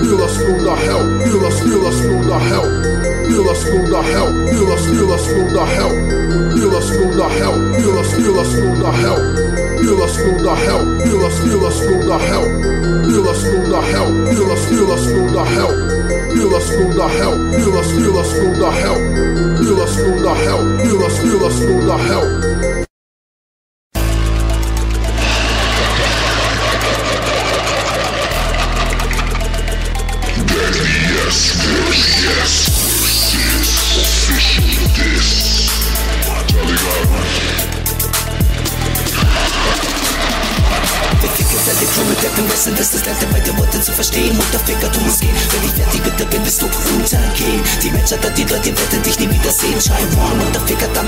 [0.00, 3.03] Feel us from the hell, feel us, feel us from the hell.
[3.24, 4.86] Us from the hell, feel us
[5.26, 5.92] from the hell.
[6.74, 9.20] Us from the hell, feel us from the hell.
[10.02, 12.44] Us from the hell, feel us from the hell.
[13.28, 15.72] Us from the hell, feel us from the hell.
[16.54, 18.98] Us from the hell, feel us from the hell.
[19.94, 22.73] From the hell, feel us from the hell.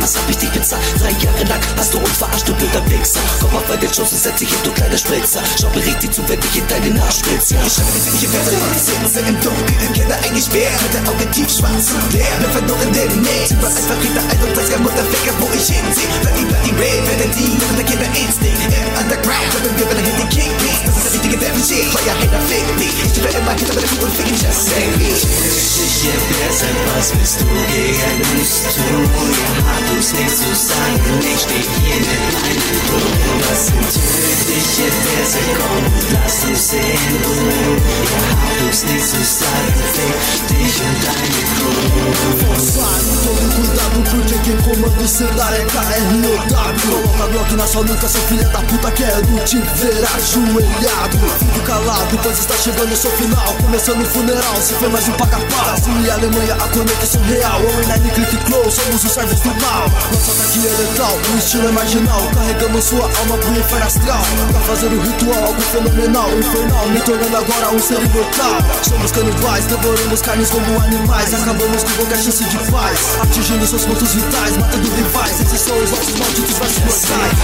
[0.06, 0.84] Damals hab ich dich bezahlt.
[1.00, 1.98] Drei Jahre lang hast du
[2.98, 3.20] Wichser.
[3.40, 5.42] Komm auf bei den Schuss und setz dich hin, du kleiner Spritzer.
[5.60, 7.56] Schau, bericht die zu, wenn ich in deinen Arsch spritze.
[7.66, 9.92] Ich schreibe die welche Werte, die sitze im Dunkeln.
[9.92, 12.26] Kinder eigentlich schwer, mit den Augen tief schwarz und leer.
[12.40, 13.46] Bin verloren in Nähe.
[13.46, 16.08] Sind wir einfach hinter ein und weiß kein Mutterficker, wo ich hinsehe.
[16.22, 18.60] Bloody, bloody red, werden die, ihren Kinder Instinct.
[18.66, 20.82] Im Underground, können wir, wenn er hinter King Beats.
[20.86, 22.88] Das ist der richtige Devil Shit, Hater fick me.
[22.88, 25.10] Ich stehe immer hinter meiner Kuh und fick ihn, just say me.
[26.06, 29.04] Wer sein, was willst du gegen uns tun?
[29.66, 33.52] Habt uns nichts zu sagen, ich steh hier mit meinem É
[53.62, 58.36] Começando o funeral, se foi mais um Brasil e Alemanha, a conexão real Online, click
[58.44, 62.75] close, somos os servos do mal Nosso ataque é letal, o estilo é marginal Carregamos
[62.80, 64.22] sua alma pro inferno astral.
[64.50, 68.58] Pra fazer o ritual, algo fenomenal Infernal, me tornando agora um ser imortal.
[68.82, 71.34] Somos canibais, devoramos carnes como animais.
[71.34, 72.98] Acabamos com qualquer chance de paz.
[73.22, 75.40] Atingindo seus pontos vitais, matando rivais.
[75.40, 77.36] Esses são os nossos malditos versos mortais.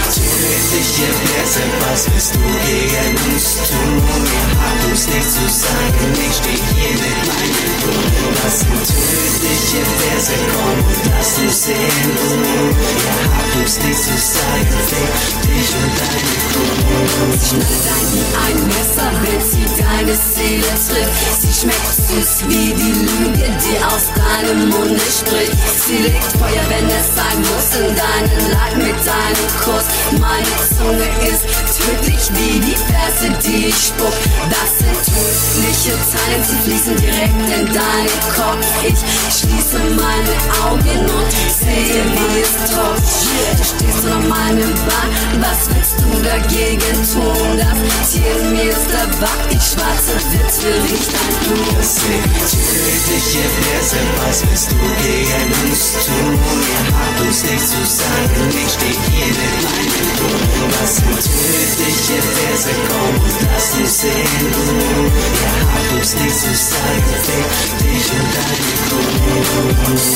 [15.43, 16.83] Dich und deine Crew.
[17.43, 21.41] Schneide deinen ein Messer, bis sie deine Seele trifft.
[21.41, 25.57] Sie schmeckt süß wie die Lüge, die aus deinem Munde spricht.
[25.85, 29.87] Sie legt Feuer, wenn es sein muss, in deinen Leib mit deinem Kuss.
[30.19, 31.43] Meine Zunge ist
[31.77, 34.13] tödlich wie die Verse, die ich spuck.
[34.49, 38.67] Das sind tödliche Zeilen, sie fließen direkt in deinen Kopf.
[38.83, 38.99] Ich
[39.39, 43.03] schließe meine Augen und sehe, wie es tropft.
[43.57, 47.57] Du stehst unter meinem Bein, was willst du dagegen tun?
[47.57, 51.55] Das Tier in mir ist Tabak, die schwarze Witwe riecht an du.
[52.53, 56.33] Tödliche Blässe, was willst du gegen uns tun?
[56.33, 60.41] Ihr habt uns nichts zu sagen, ich steh hier mit meinem Blut.
[60.79, 63.15] Was sind tödliche Verse, komm
[63.53, 65.11] lass uns sehen, Ruhe.
[65.41, 67.49] Ihr habt uns nichts zu sagen, fick
[67.79, 70.13] dich und deine Blut.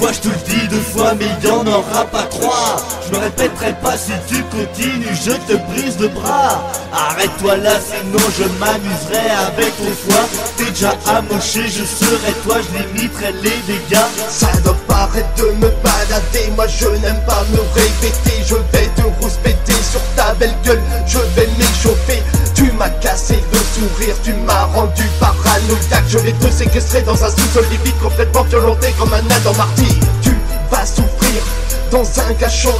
[0.00, 2.76] Je te le dis deux fois, mais il en aura pas trois.
[3.06, 6.70] Je me répéterai pas si tu continues, je te brise le bras.
[6.92, 10.24] Arrête-toi là, sinon je m'amuserai avec ton foie.
[10.56, 14.06] T'es déjà amoché, je serai toi, je limiterai les dégâts.
[14.28, 19.02] Ça doit paraître de me balader, moi je n'aime pas me répéter Je vais te
[19.20, 22.22] rouspéter sur ta belle gueule, je vais m'échauffer
[22.54, 27.30] Tu m'as cassé le sourire, tu m'as rendu paranoïaque Je vais te séquestrer dans un
[27.30, 28.33] sous-sol limite complètement
[28.98, 29.98] comme un Adam Marty.
[30.22, 30.30] Tu
[30.70, 31.42] vas souffrir
[31.90, 32.72] dans un cachot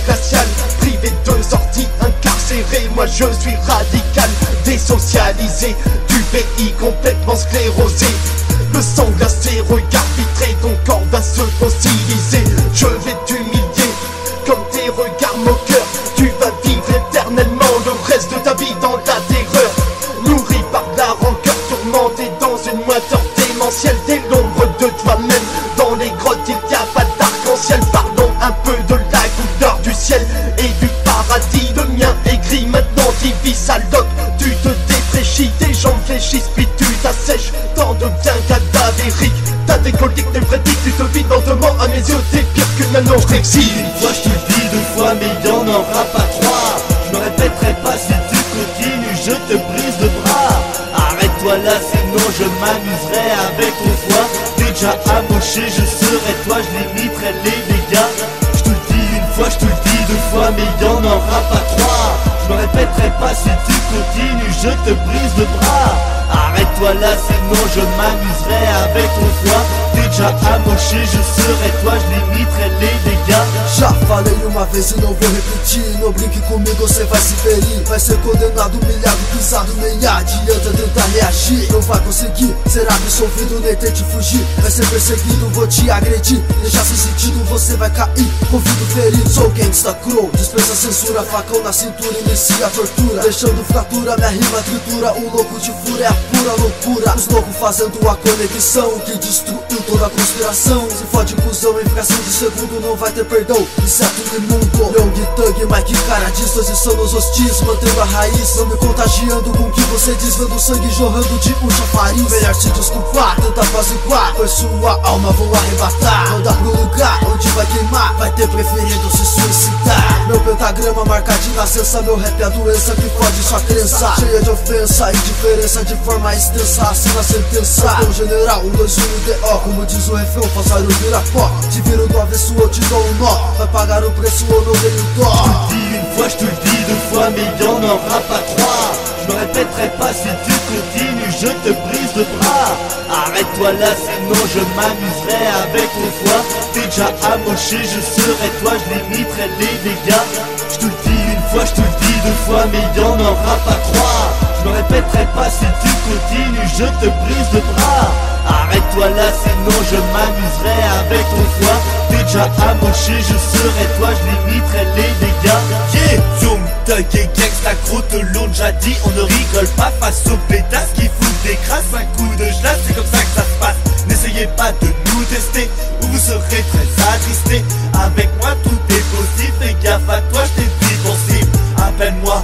[74.74, 75.98] falei uma vez e não vou repetir.
[76.00, 77.82] Não brinque comigo, você vai se ferir.
[77.84, 81.72] Vai ser condenado, humilhado, pisado Nem adianta tentar reagir.
[81.72, 84.44] Não vai conseguir ser absolvido, nem tente fugir.
[84.58, 86.40] Vai ser perseguido, vou te agredir.
[86.62, 88.32] Deixar sem sentido, você vai cair.
[88.50, 94.16] Convido ferido, sou gangsta crow Dispensa censura, facão na cintura Inicia a tortura, deixando fratura
[94.16, 97.14] Minha rima tritura, o louco de fúria É a pura loucura.
[97.16, 99.63] Os loucos fazendo a conexão Que destruiu
[99.94, 100.88] toda a conspiração.
[100.90, 104.64] Se fode cuzão, em fração de segundo Não vai ter perdão, inseto imundo.
[104.74, 107.60] Young Thug, Mike, cara, disposição nos hostis.
[107.62, 111.54] Mantendo a raiz, não me contagiando Com o que você diz, vendo sangue jorrando de
[111.62, 114.34] um chafariz Melhor se desculpar, tenta apaziguar.
[114.36, 116.30] Pois sua alma vou arrebatar.
[116.32, 118.14] Manda pro lugar onde vai queimar.
[118.14, 120.26] Vai ter preferido se suicidar.
[120.26, 122.02] Meu pentagrama marca de nascença.
[122.02, 124.14] Meu rap é a doença que fode sua crença.
[124.18, 126.82] Cheia de ofensa e diferença de forma extensa.
[126.82, 127.96] Assina a sentença.
[128.00, 131.50] Meu general, um, dois, um, DO Como diz o refrão, passarinho vira pó
[131.84, 135.02] viro do avesso, eu te dou um nó Vai pagar o preço ou não tenho
[135.16, 135.32] dó
[135.70, 138.20] Je dis une fois, je te le dis deux fois, mais il y en aura
[138.28, 139.14] pas trois.
[139.20, 142.76] Je me répéterai pas si tu continues, je te brise le bras.
[143.10, 146.42] Arrête-toi là, sinon je m'amuserai avec ton foie.
[146.72, 150.24] T'es déjà amoché, je serai toi, je limiterai les dégâts.
[150.70, 153.04] Je te le dis une fois, je te le dis deux fois, mais il y
[153.04, 154.43] en aura pas trois.
[154.64, 158.08] Je me répéterai pas si tu continues, je te brise le bras.
[158.48, 161.76] Arrête-toi là, sinon je m'amuserai avec ton foie.
[162.08, 165.60] T'es déjà amoché, je serai toi, je limiterai les dégâts.
[165.92, 170.38] Yeah, Zoom, Thug et Gex, la croûte lourde, dit On ne rigole pas face aux
[170.48, 171.92] pétasses qui foutent des crasses.
[171.92, 173.76] Un coup de glace, c'est comme ça que ça se passe.
[174.08, 175.68] N'essayez pas de nous tester,
[176.00, 177.64] ou vous serez très attristés.
[177.92, 181.50] Avec moi, tout est possible, fais gaffe à toi, je t'ai dit pour cible.
[181.76, 182.42] Appelle-moi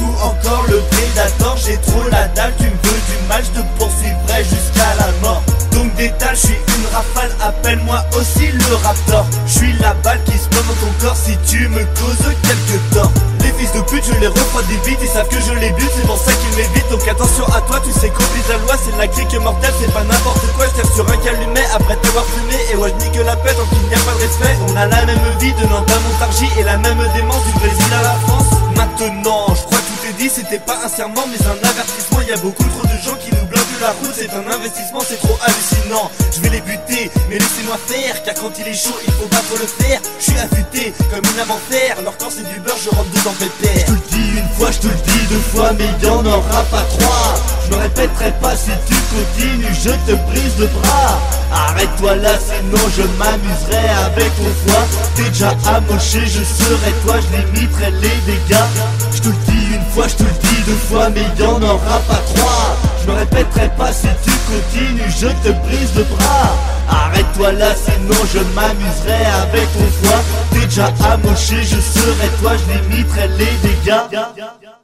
[0.00, 1.56] ou encore le Predator.
[1.56, 5.42] J'ai trop la dalle, tu me veux du mal, je te poursuivrai jusqu'à la mort.
[5.72, 9.26] Donc détale, je suis une rafale, appelle-moi aussi le Raptor.
[9.46, 13.12] Je suis la balle qui se dans ton corps si tu me causes quelques torts.
[13.40, 16.06] Les fils de pute, je les refroidis vite, ils savent que je les bute, c'est
[16.06, 16.88] pour ça qu'ils m'évitent.
[16.90, 20.02] Donc attention à toi, tu sais qu'oublie la loi, c'est la clique mortelle, c'est pas
[20.02, 20.66] n'importe quoi.
[20.66, 23.68] Je tire sur un calumet après t'avoir fumé, et ouais, je nique la pète, donc
[23.72, 24.56] il n'y a pas de respect.
[24.68, 28.02] On a la même vie de Nantes Montargis et la même démence du Brésil à
[28.02, 28.69] la France.
[28.80, 32.20] Maintenant, je crois que tout est dit, c'était pas un serment, mais un avertissement.
[32.22, 35.00] Il y a beaucoup trop de gens qui nous bloquent la route c'est un investissement,
[35.00, 36.10] c'est trop hallucinant.
[36.32, 39.40] Je vais les buter, mais laissez-moi faire Car quand il est chaud, il faut pas
[39.48, 42.90] trop le faire Je suis affûté comme une inventaire Alors quand c'est du beurre, je
[42.90, 45.72] rentre dedans pépère Je te le dis une fois, je te le dis deux fois
[45.78, 47.34] Mais y'en aura pas trois.
[47.64, 51.18] Je me répéterai pas si tu continues Je te brise le bras.
[51.52, 54.84] Arrête-toi là, sinon je m'amuserai avec ton foie.
[55.16, 58.68] T'es déjà amoché, je serai toi, je limiterai les dégâts.
[59.12, 61.98] Je te le dis une fois, je te le dis deux fois Mais y'en aura
[62.08, 66.56] pas trois Je me répéterai pas si tu continues, je te brise le bras.
[66.88, 70.22] Arrête-toi là, sinon je m'amuserai avec ton foie.
[70.52, 74.79] Déjà amoché, je serai toi, je limiterai les dégâts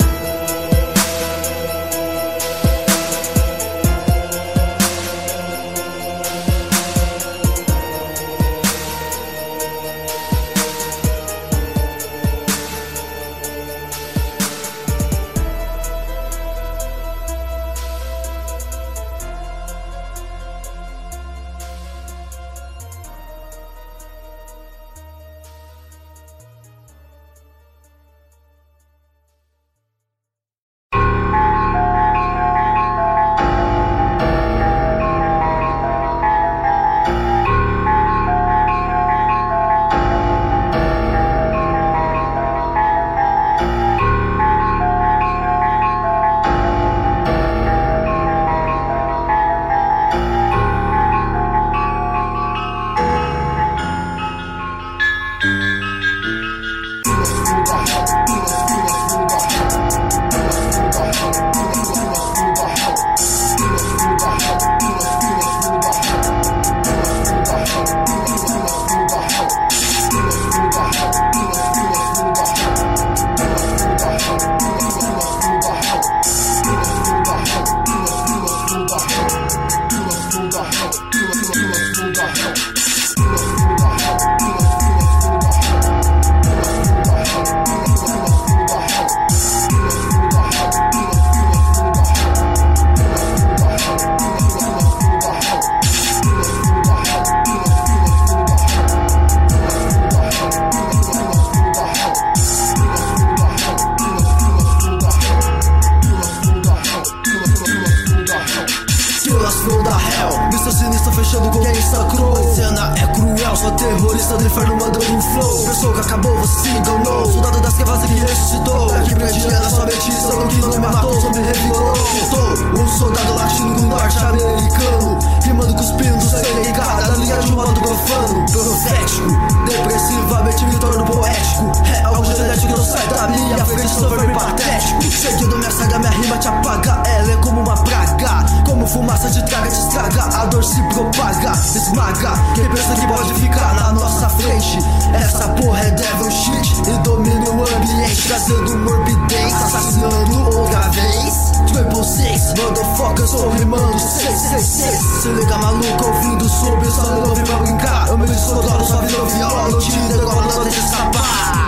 [133.87, 135.03] frente Sou verme patético.
[135.03, 137.03] Seguindo minha saga, minha rima te apaga.
[137.07, 138.47] Ela é como uma praga.
[138.65, 140.23] Como fumaça te traga, te estraga.
[140.23, 142.33] A dor se propaga, esmaga.
[142.55, 144.79] Quem pensa que pode ficar na nossa frente?
[145.15, 146.83] Essa porra é devil shit.
[146.89, 151.47] E domina o ambiente Trazendo morbidez Assassinando outra vez.
[151.67, 153.99] Triple Six, motherfucker, sou rimando.
[153.99, 158.09] 666 Se liga maluco, ouvindo sobre Só não ouvi pra brincar.
[158.09, 161.66] Eu me descontrolo, sua vida eu viola Eu te decolo, não deixa escapar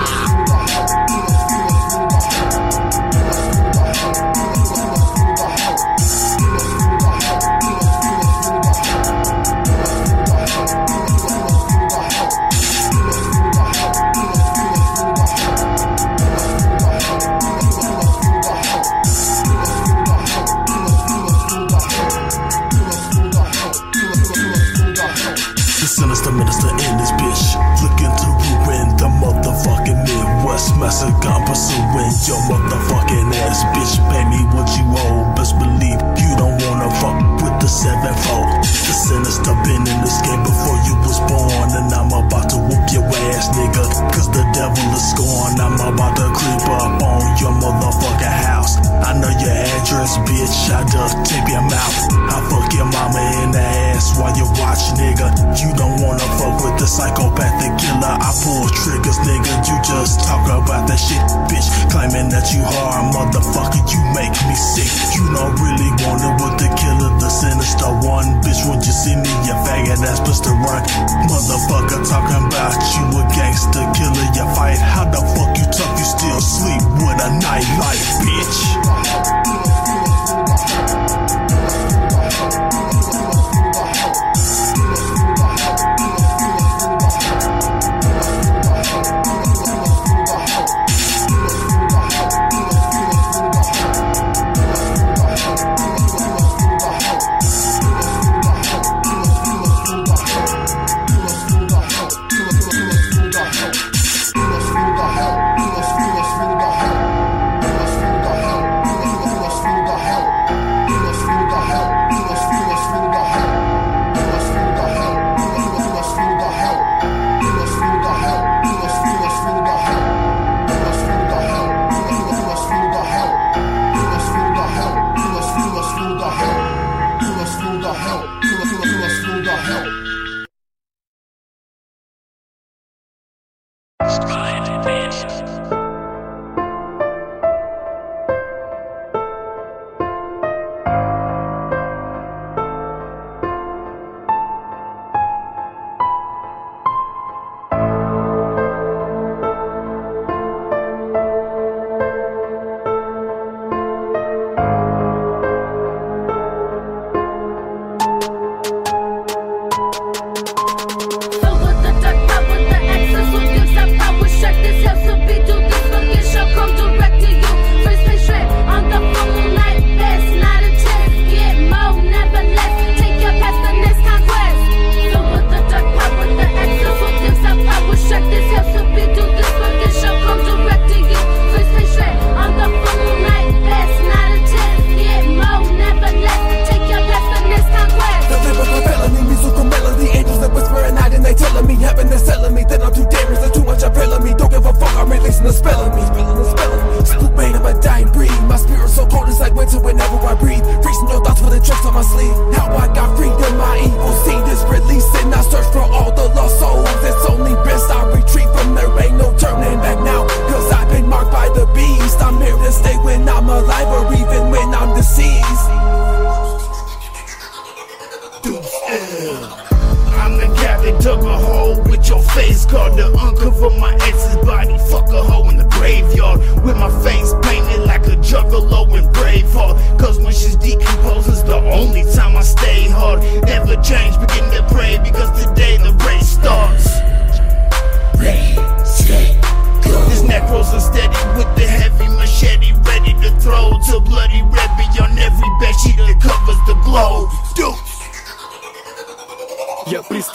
[62.09, 64.89] Claiming that you hard, motherfucker You make me sick.
[65.13, 69.13] You don't really want it with the killer The sinister one, bitch When you see
[69.13, 70.89] me, you faggot ass supposed to run?
[71.29, 76.09] Motherfucker talking about you a gangster killer You fight, how the fuck you tough You
[76.09, 78.57] still sleep with a nightlight, bitch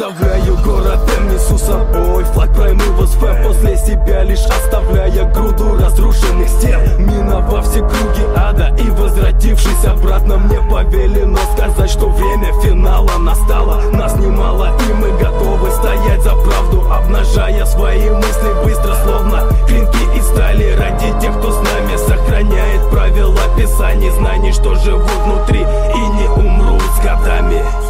[0.04, 6.50] оставляю город М Несу с собой флаг пройму фэм После себя лишь оставляя груду разрушенных
[6.50, 6.80] стен.
[6.98, 13.82] Миновав все круги ада и возвратившись обратно Мне повелено сказать, что время финала настало.
[13.92, 20.26] Нас немало и мы готовы стоять за правду Обнажая свои мысли быстро, словно клинки из
[20.28, 20.76] стали.
[20.76, 26.82] Ради тех, кто с нами сохраняет правила писаний Знаний, что живут внутри и не умрут
[26.98, 27.83] с годами.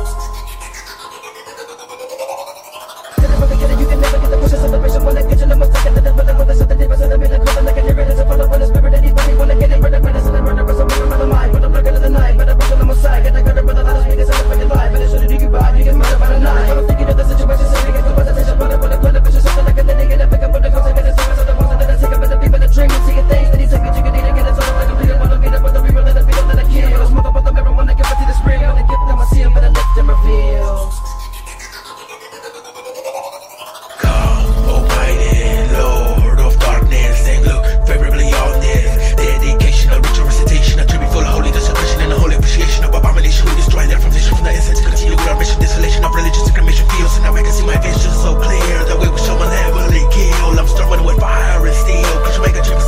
[47.20, 48.86] close I can see my vision so clear.
[48.86, 50.60] The way we show my land will kill.
[50.60, 52.14] I'm stirring with fire and steel.
[52.24, 52.80] Cause you make a true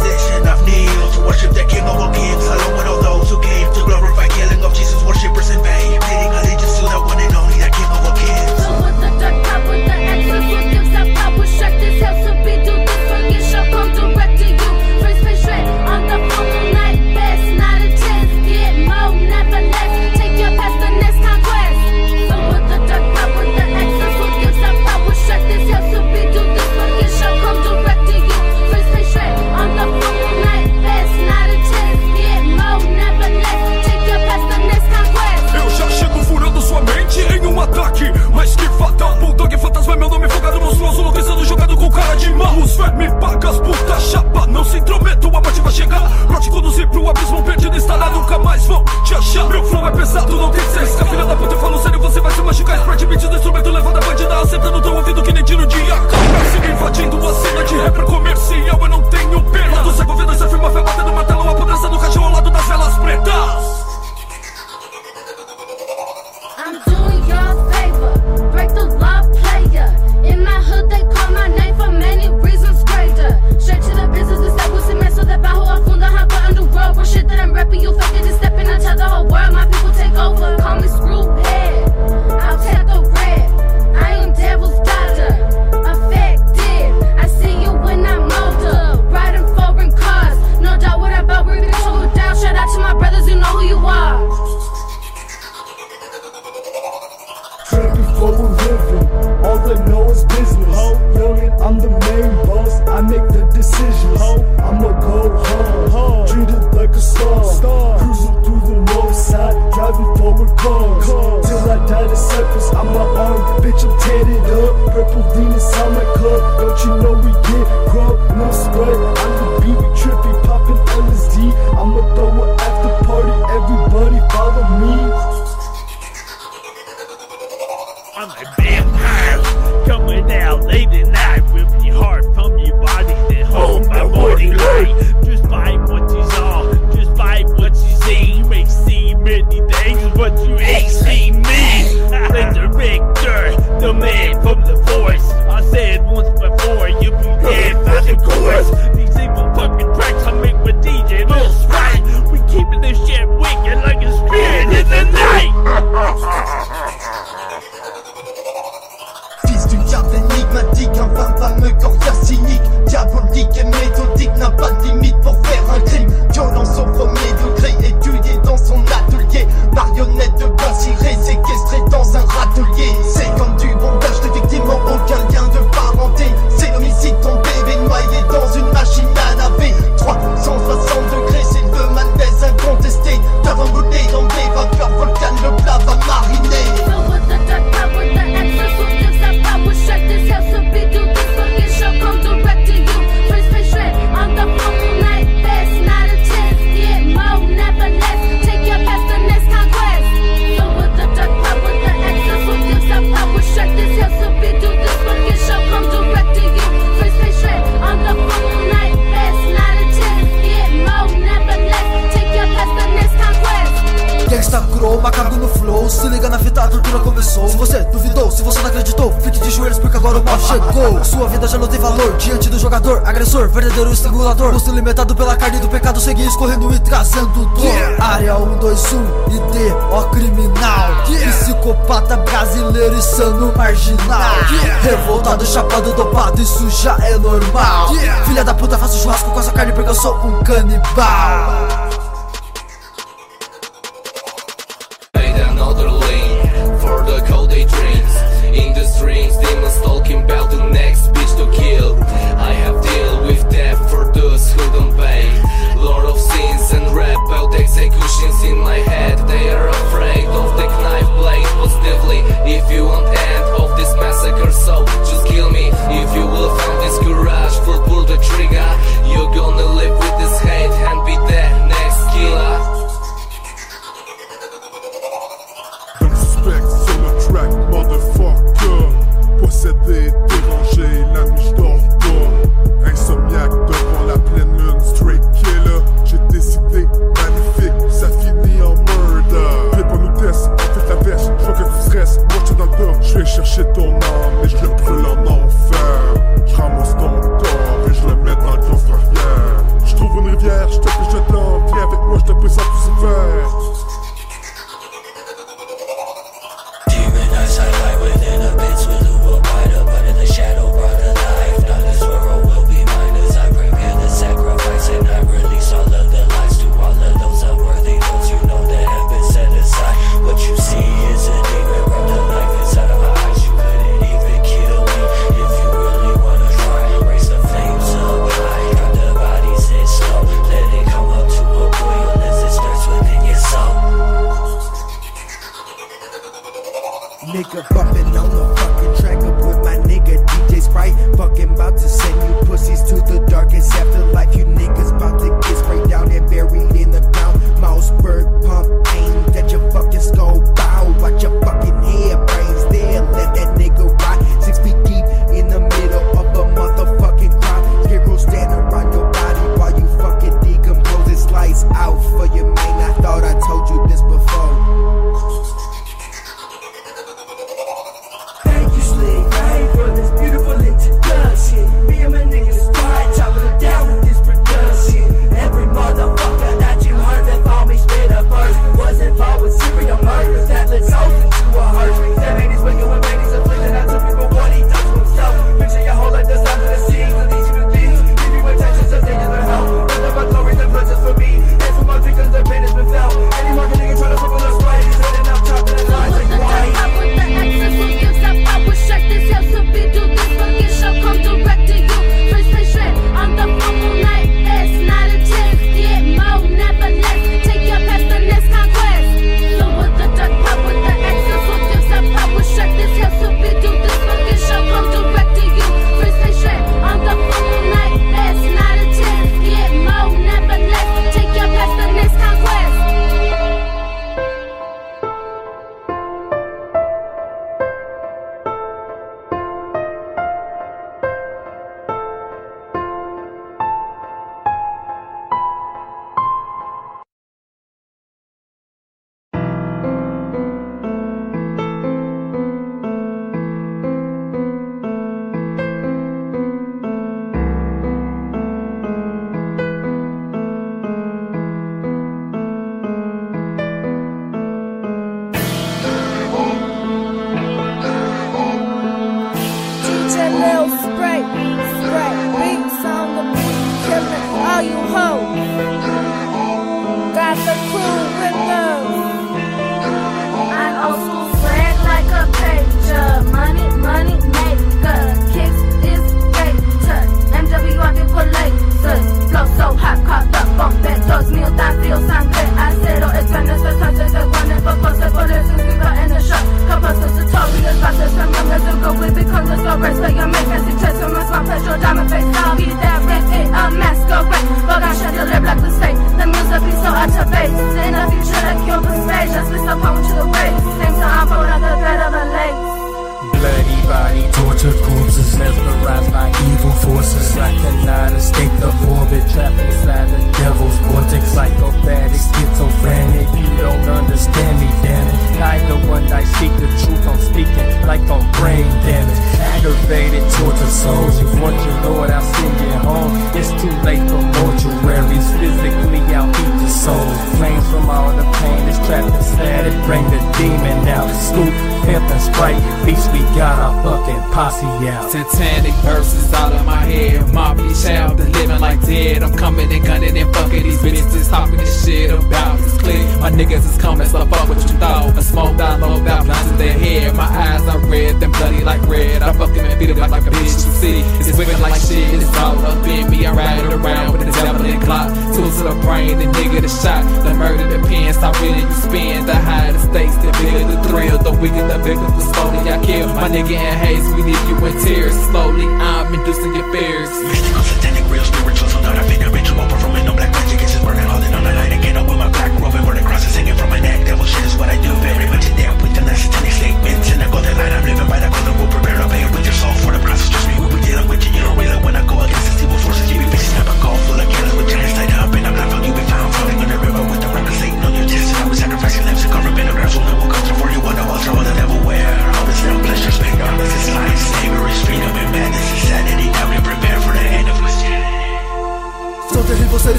[0.47, 2.44] I've kneeled to worship that king of all kings.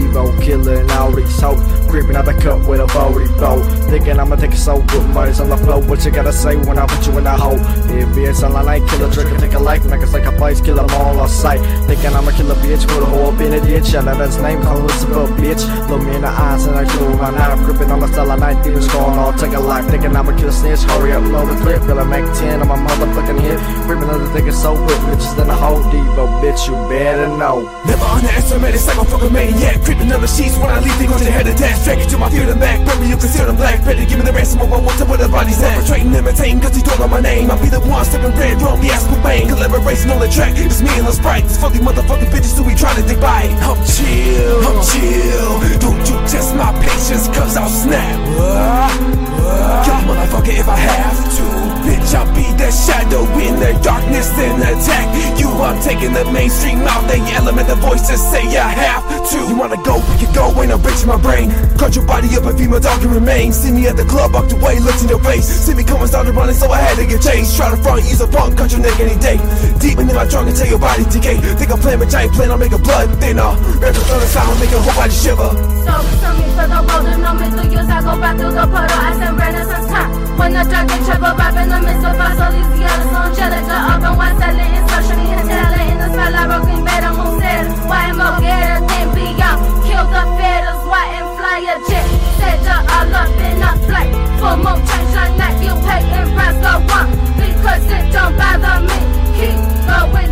[0.00, 1.60] Devo killing all these hoes.
[1.90, 3.62] Creeping out the cup with a 40 bow.
[3.90, 5.80] Thinking I'ma take it so good, money's on the floor.
[5.80, 7.58] What you gotta say when I put you in the hole?
[7.90, 9.82] If it's on the night, kill a trick take a life.
[9.82, 11.60] Niggas like a place, kill them all on sight.
[11.86, 13.94] Thinking I'ma kill a bitch with a whole up in a ditch.
[13.94, 15.62] And that's name called Elizabeth, bitch.
[15.88, 17.58] Look me in the eyes and I kill my knife.
[17.64, 19.86] Gripping on the cell, night demons going all take a life.
[19.90, 21.80] Thinking I'ma kill a snitch, hurry up, load the clip.
[21.86, 23.60] Gonna make 10 on my motherfucking hit.
[23.90, 27.66] Creeping other thinking so quick, bitches in the whole Devo, bitch, you better know.
[27.90, 29.82] Never underestimate it's like a fucking maniac.
[29.82, 32.16] Creeping on the sheets when I leave, they go to head attack Drag it to
[32.16, 33.82] my fear the back, baby you consider them black.
[33.82, 36.76] Better give me the ransom I want to where the body's at Perpetrating, imitating, cause
[36.78, 37.50] he don't know my name.
[37.50, 40.54] I'll be the one stepping red, wrong, the ass with bang Collaboration on the track,
[40.54, 41.50] it's me and the sprite.
[41.50, 45.82] These fucking motherfucking bitches who be trying to dig by I'm chill, I'm chill.
[45.82, 48.22] Don't you test my patience cause I'll snap.
[48.38, 53.72] Uh, Kill a motherfucker if I have to Bitch, I'll be that shadow in the
[53.80, 55.08] darkness and attack
[55.40, 55.48] you.
[55.48, 59.38] I'm taking the mainstream out They element the voices say I have to.
[59.48, 61.48] You wanna go, we can go, ain't no bitch in my brain.
[61.80, 64.52] Cut your body up and female dog can remain See me at the club, walked
[64.52, 65.48] away, looked in your face.
[65.48, 67.56] See me coming, started running, so I had to get chased.
[67.56, 69.40] Try to front, use a punk, cut your neck any day.
[69.80, 71.40] Deep into my trunk until your body decay.
[71.56, 73.56] Think I'm playing, but I ain't playing, I'll make a blood thinner.
[73.56, 75.50] On the sound, make a whole body shiver.
[75.88, 79.16] So to me for the golden no middle years I go back the puddle I
[79.16, 79.88] send renaissance.
[79.88, 84.02] Time When the and trouble rap in the midst of us Louisiana, so Angelica Up
[84.02, 88.20] on one side, letting social in Stella In the spotlight, broken better, Mosetta Why am
[88.20, 89.58] I better than beyond?
[89.86, 94.12] Kill the fetters, why and fly a jet Set her all up in a flight
[94.40, 97.06] For more change, I'm you pay and rise, go on
[97.38, 98.98] Because it don't bother me
[99.36, 99.69] Keep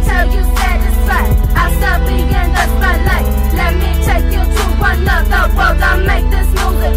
[0.06, 3.26] till you satisfied I stop being the spotlight.
[3.59, 5.82] Let me take you to another world.
[5.82, 6.94] I make this music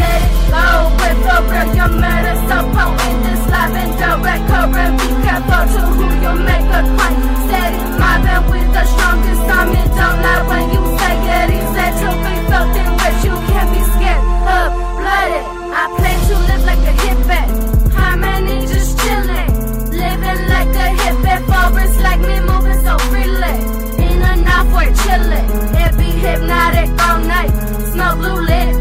[0.00, 0.66] Let it go.
[1.00, 1.70] With the real
[2.48, 3.42] so potent This
[3.80, 5.08] and direct current Be
[5.74, 6.82] to who you make a
[8.50, 9.42] with the strongest
[9.96, 11.14] don't lie when you say
[12.24, 12.34] be
[12.80, 14.24] in which you can't be scared
[14.56, 15.44] of Blooded
[15.80, 17.19] I plan to live like a hippie
[25.10, 27.50] kill it and be hypnotic all night.
[27.92, 28.79] Smoke blue lips.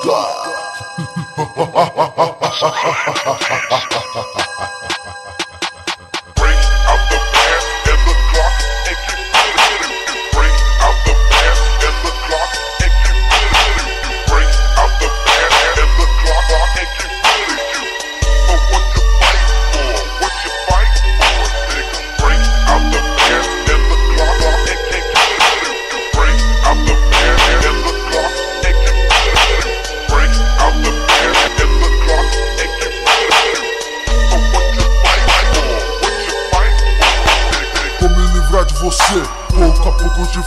[0.00, 0.60] Puta.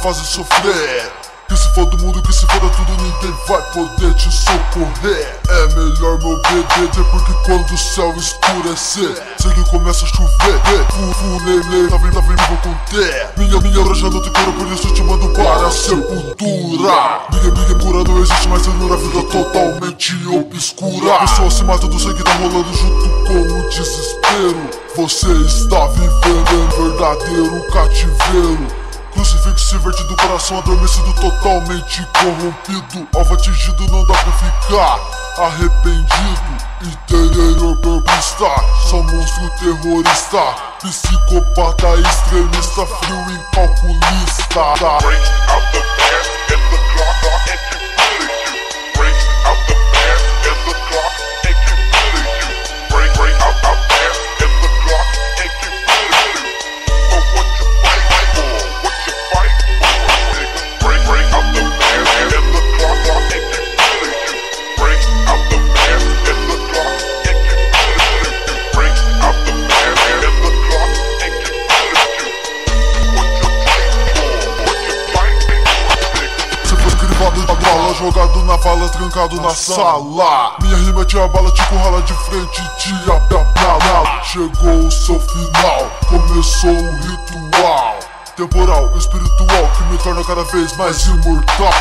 [0.04, 1.12] a fazer sofrer.
[1.48, 5.40] Que se for do mundo, que se for tudo, ninguém vai poder te socorrer.
[5.50, 10.62] É melhor me obedecer, porque quando o céu escurecer, sei que começa a chover.
[11.46, 13.30] Neném, tá vendo, tá vendo, vou conter.
[13.38, 17.22] Minha, minha hora já não tem cura, por isso te mando para a sepultura.
[17.32, 21.20] Ninguém, ninguém cura, não existe mais cenoura, vida totalmente obscura.
[21.20, 24.70] Pessoa se mata do sangue, tá rolando junto com o desespero.
[24.96, 28.83] Você está vivendo em verdadeiro cativeiro.
[29.24, 33.08] Crucifixo invertido, coração adormecido, totalmente corrompido.
[33.16, 35.00] Alvo atingido, não dá pra ficar
[35.38, 36.58] arrependido.
[36.82, 38.54] Interior purpista,
[38.86, 40.56] só monstro terrorista.
[40.82, 45.00] Psicopata extremista, frio incalculista.
[45.00, 45.93] Break out the
[78.04, 80.58] jogado na vala, trancado na sala.
[80.62, 84.22] Minha rima te abala, te currala de frente, te apiapala.
[84.24, 88.00] Chegou o seu final, começou o ritual.
[88.36, 91.72] Temporal, espiritual, que me torna cada vez mais imortal.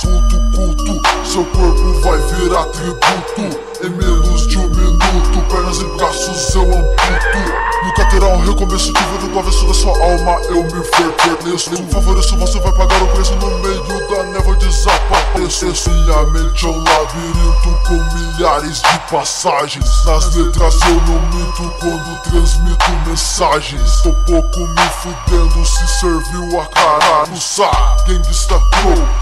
[0.00, 3.71] Culto, culto, seu corpo vai virar tributo.
[3.82, 7.62] Em menos de um minuto, pernas e braços eu amputo.
[7.82, 11.70] Nunca terá um recomeço de vida do avesso da sua alma, eu me fortaleço.
[11.90, 15.66] Favoreço, você vai pagar o preço no meio da névoa desapareço.
[15.90, 20.04] Minha mente é um labirinto com milhares de passagens.
[20.04, 24.00] Nas letras eu não minto quando transmito mensagens.
[24.02, 28.04] Tô pouco me fudendo se serviu a cara no saco.
[28.06, 28.62] Gangsta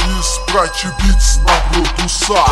[0.07, 2.45] e Sprite Beats na produção.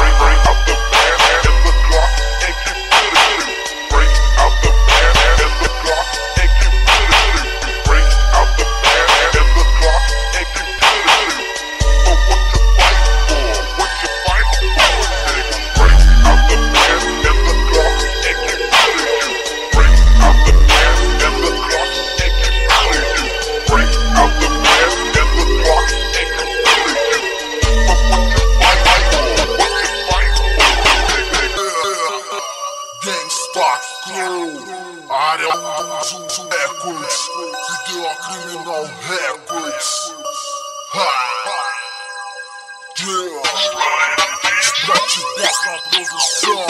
[45.39, 45.48] Yeah!
[45.51, 46.59] Sprite Beats na produção.
[46.59, 46.68] Break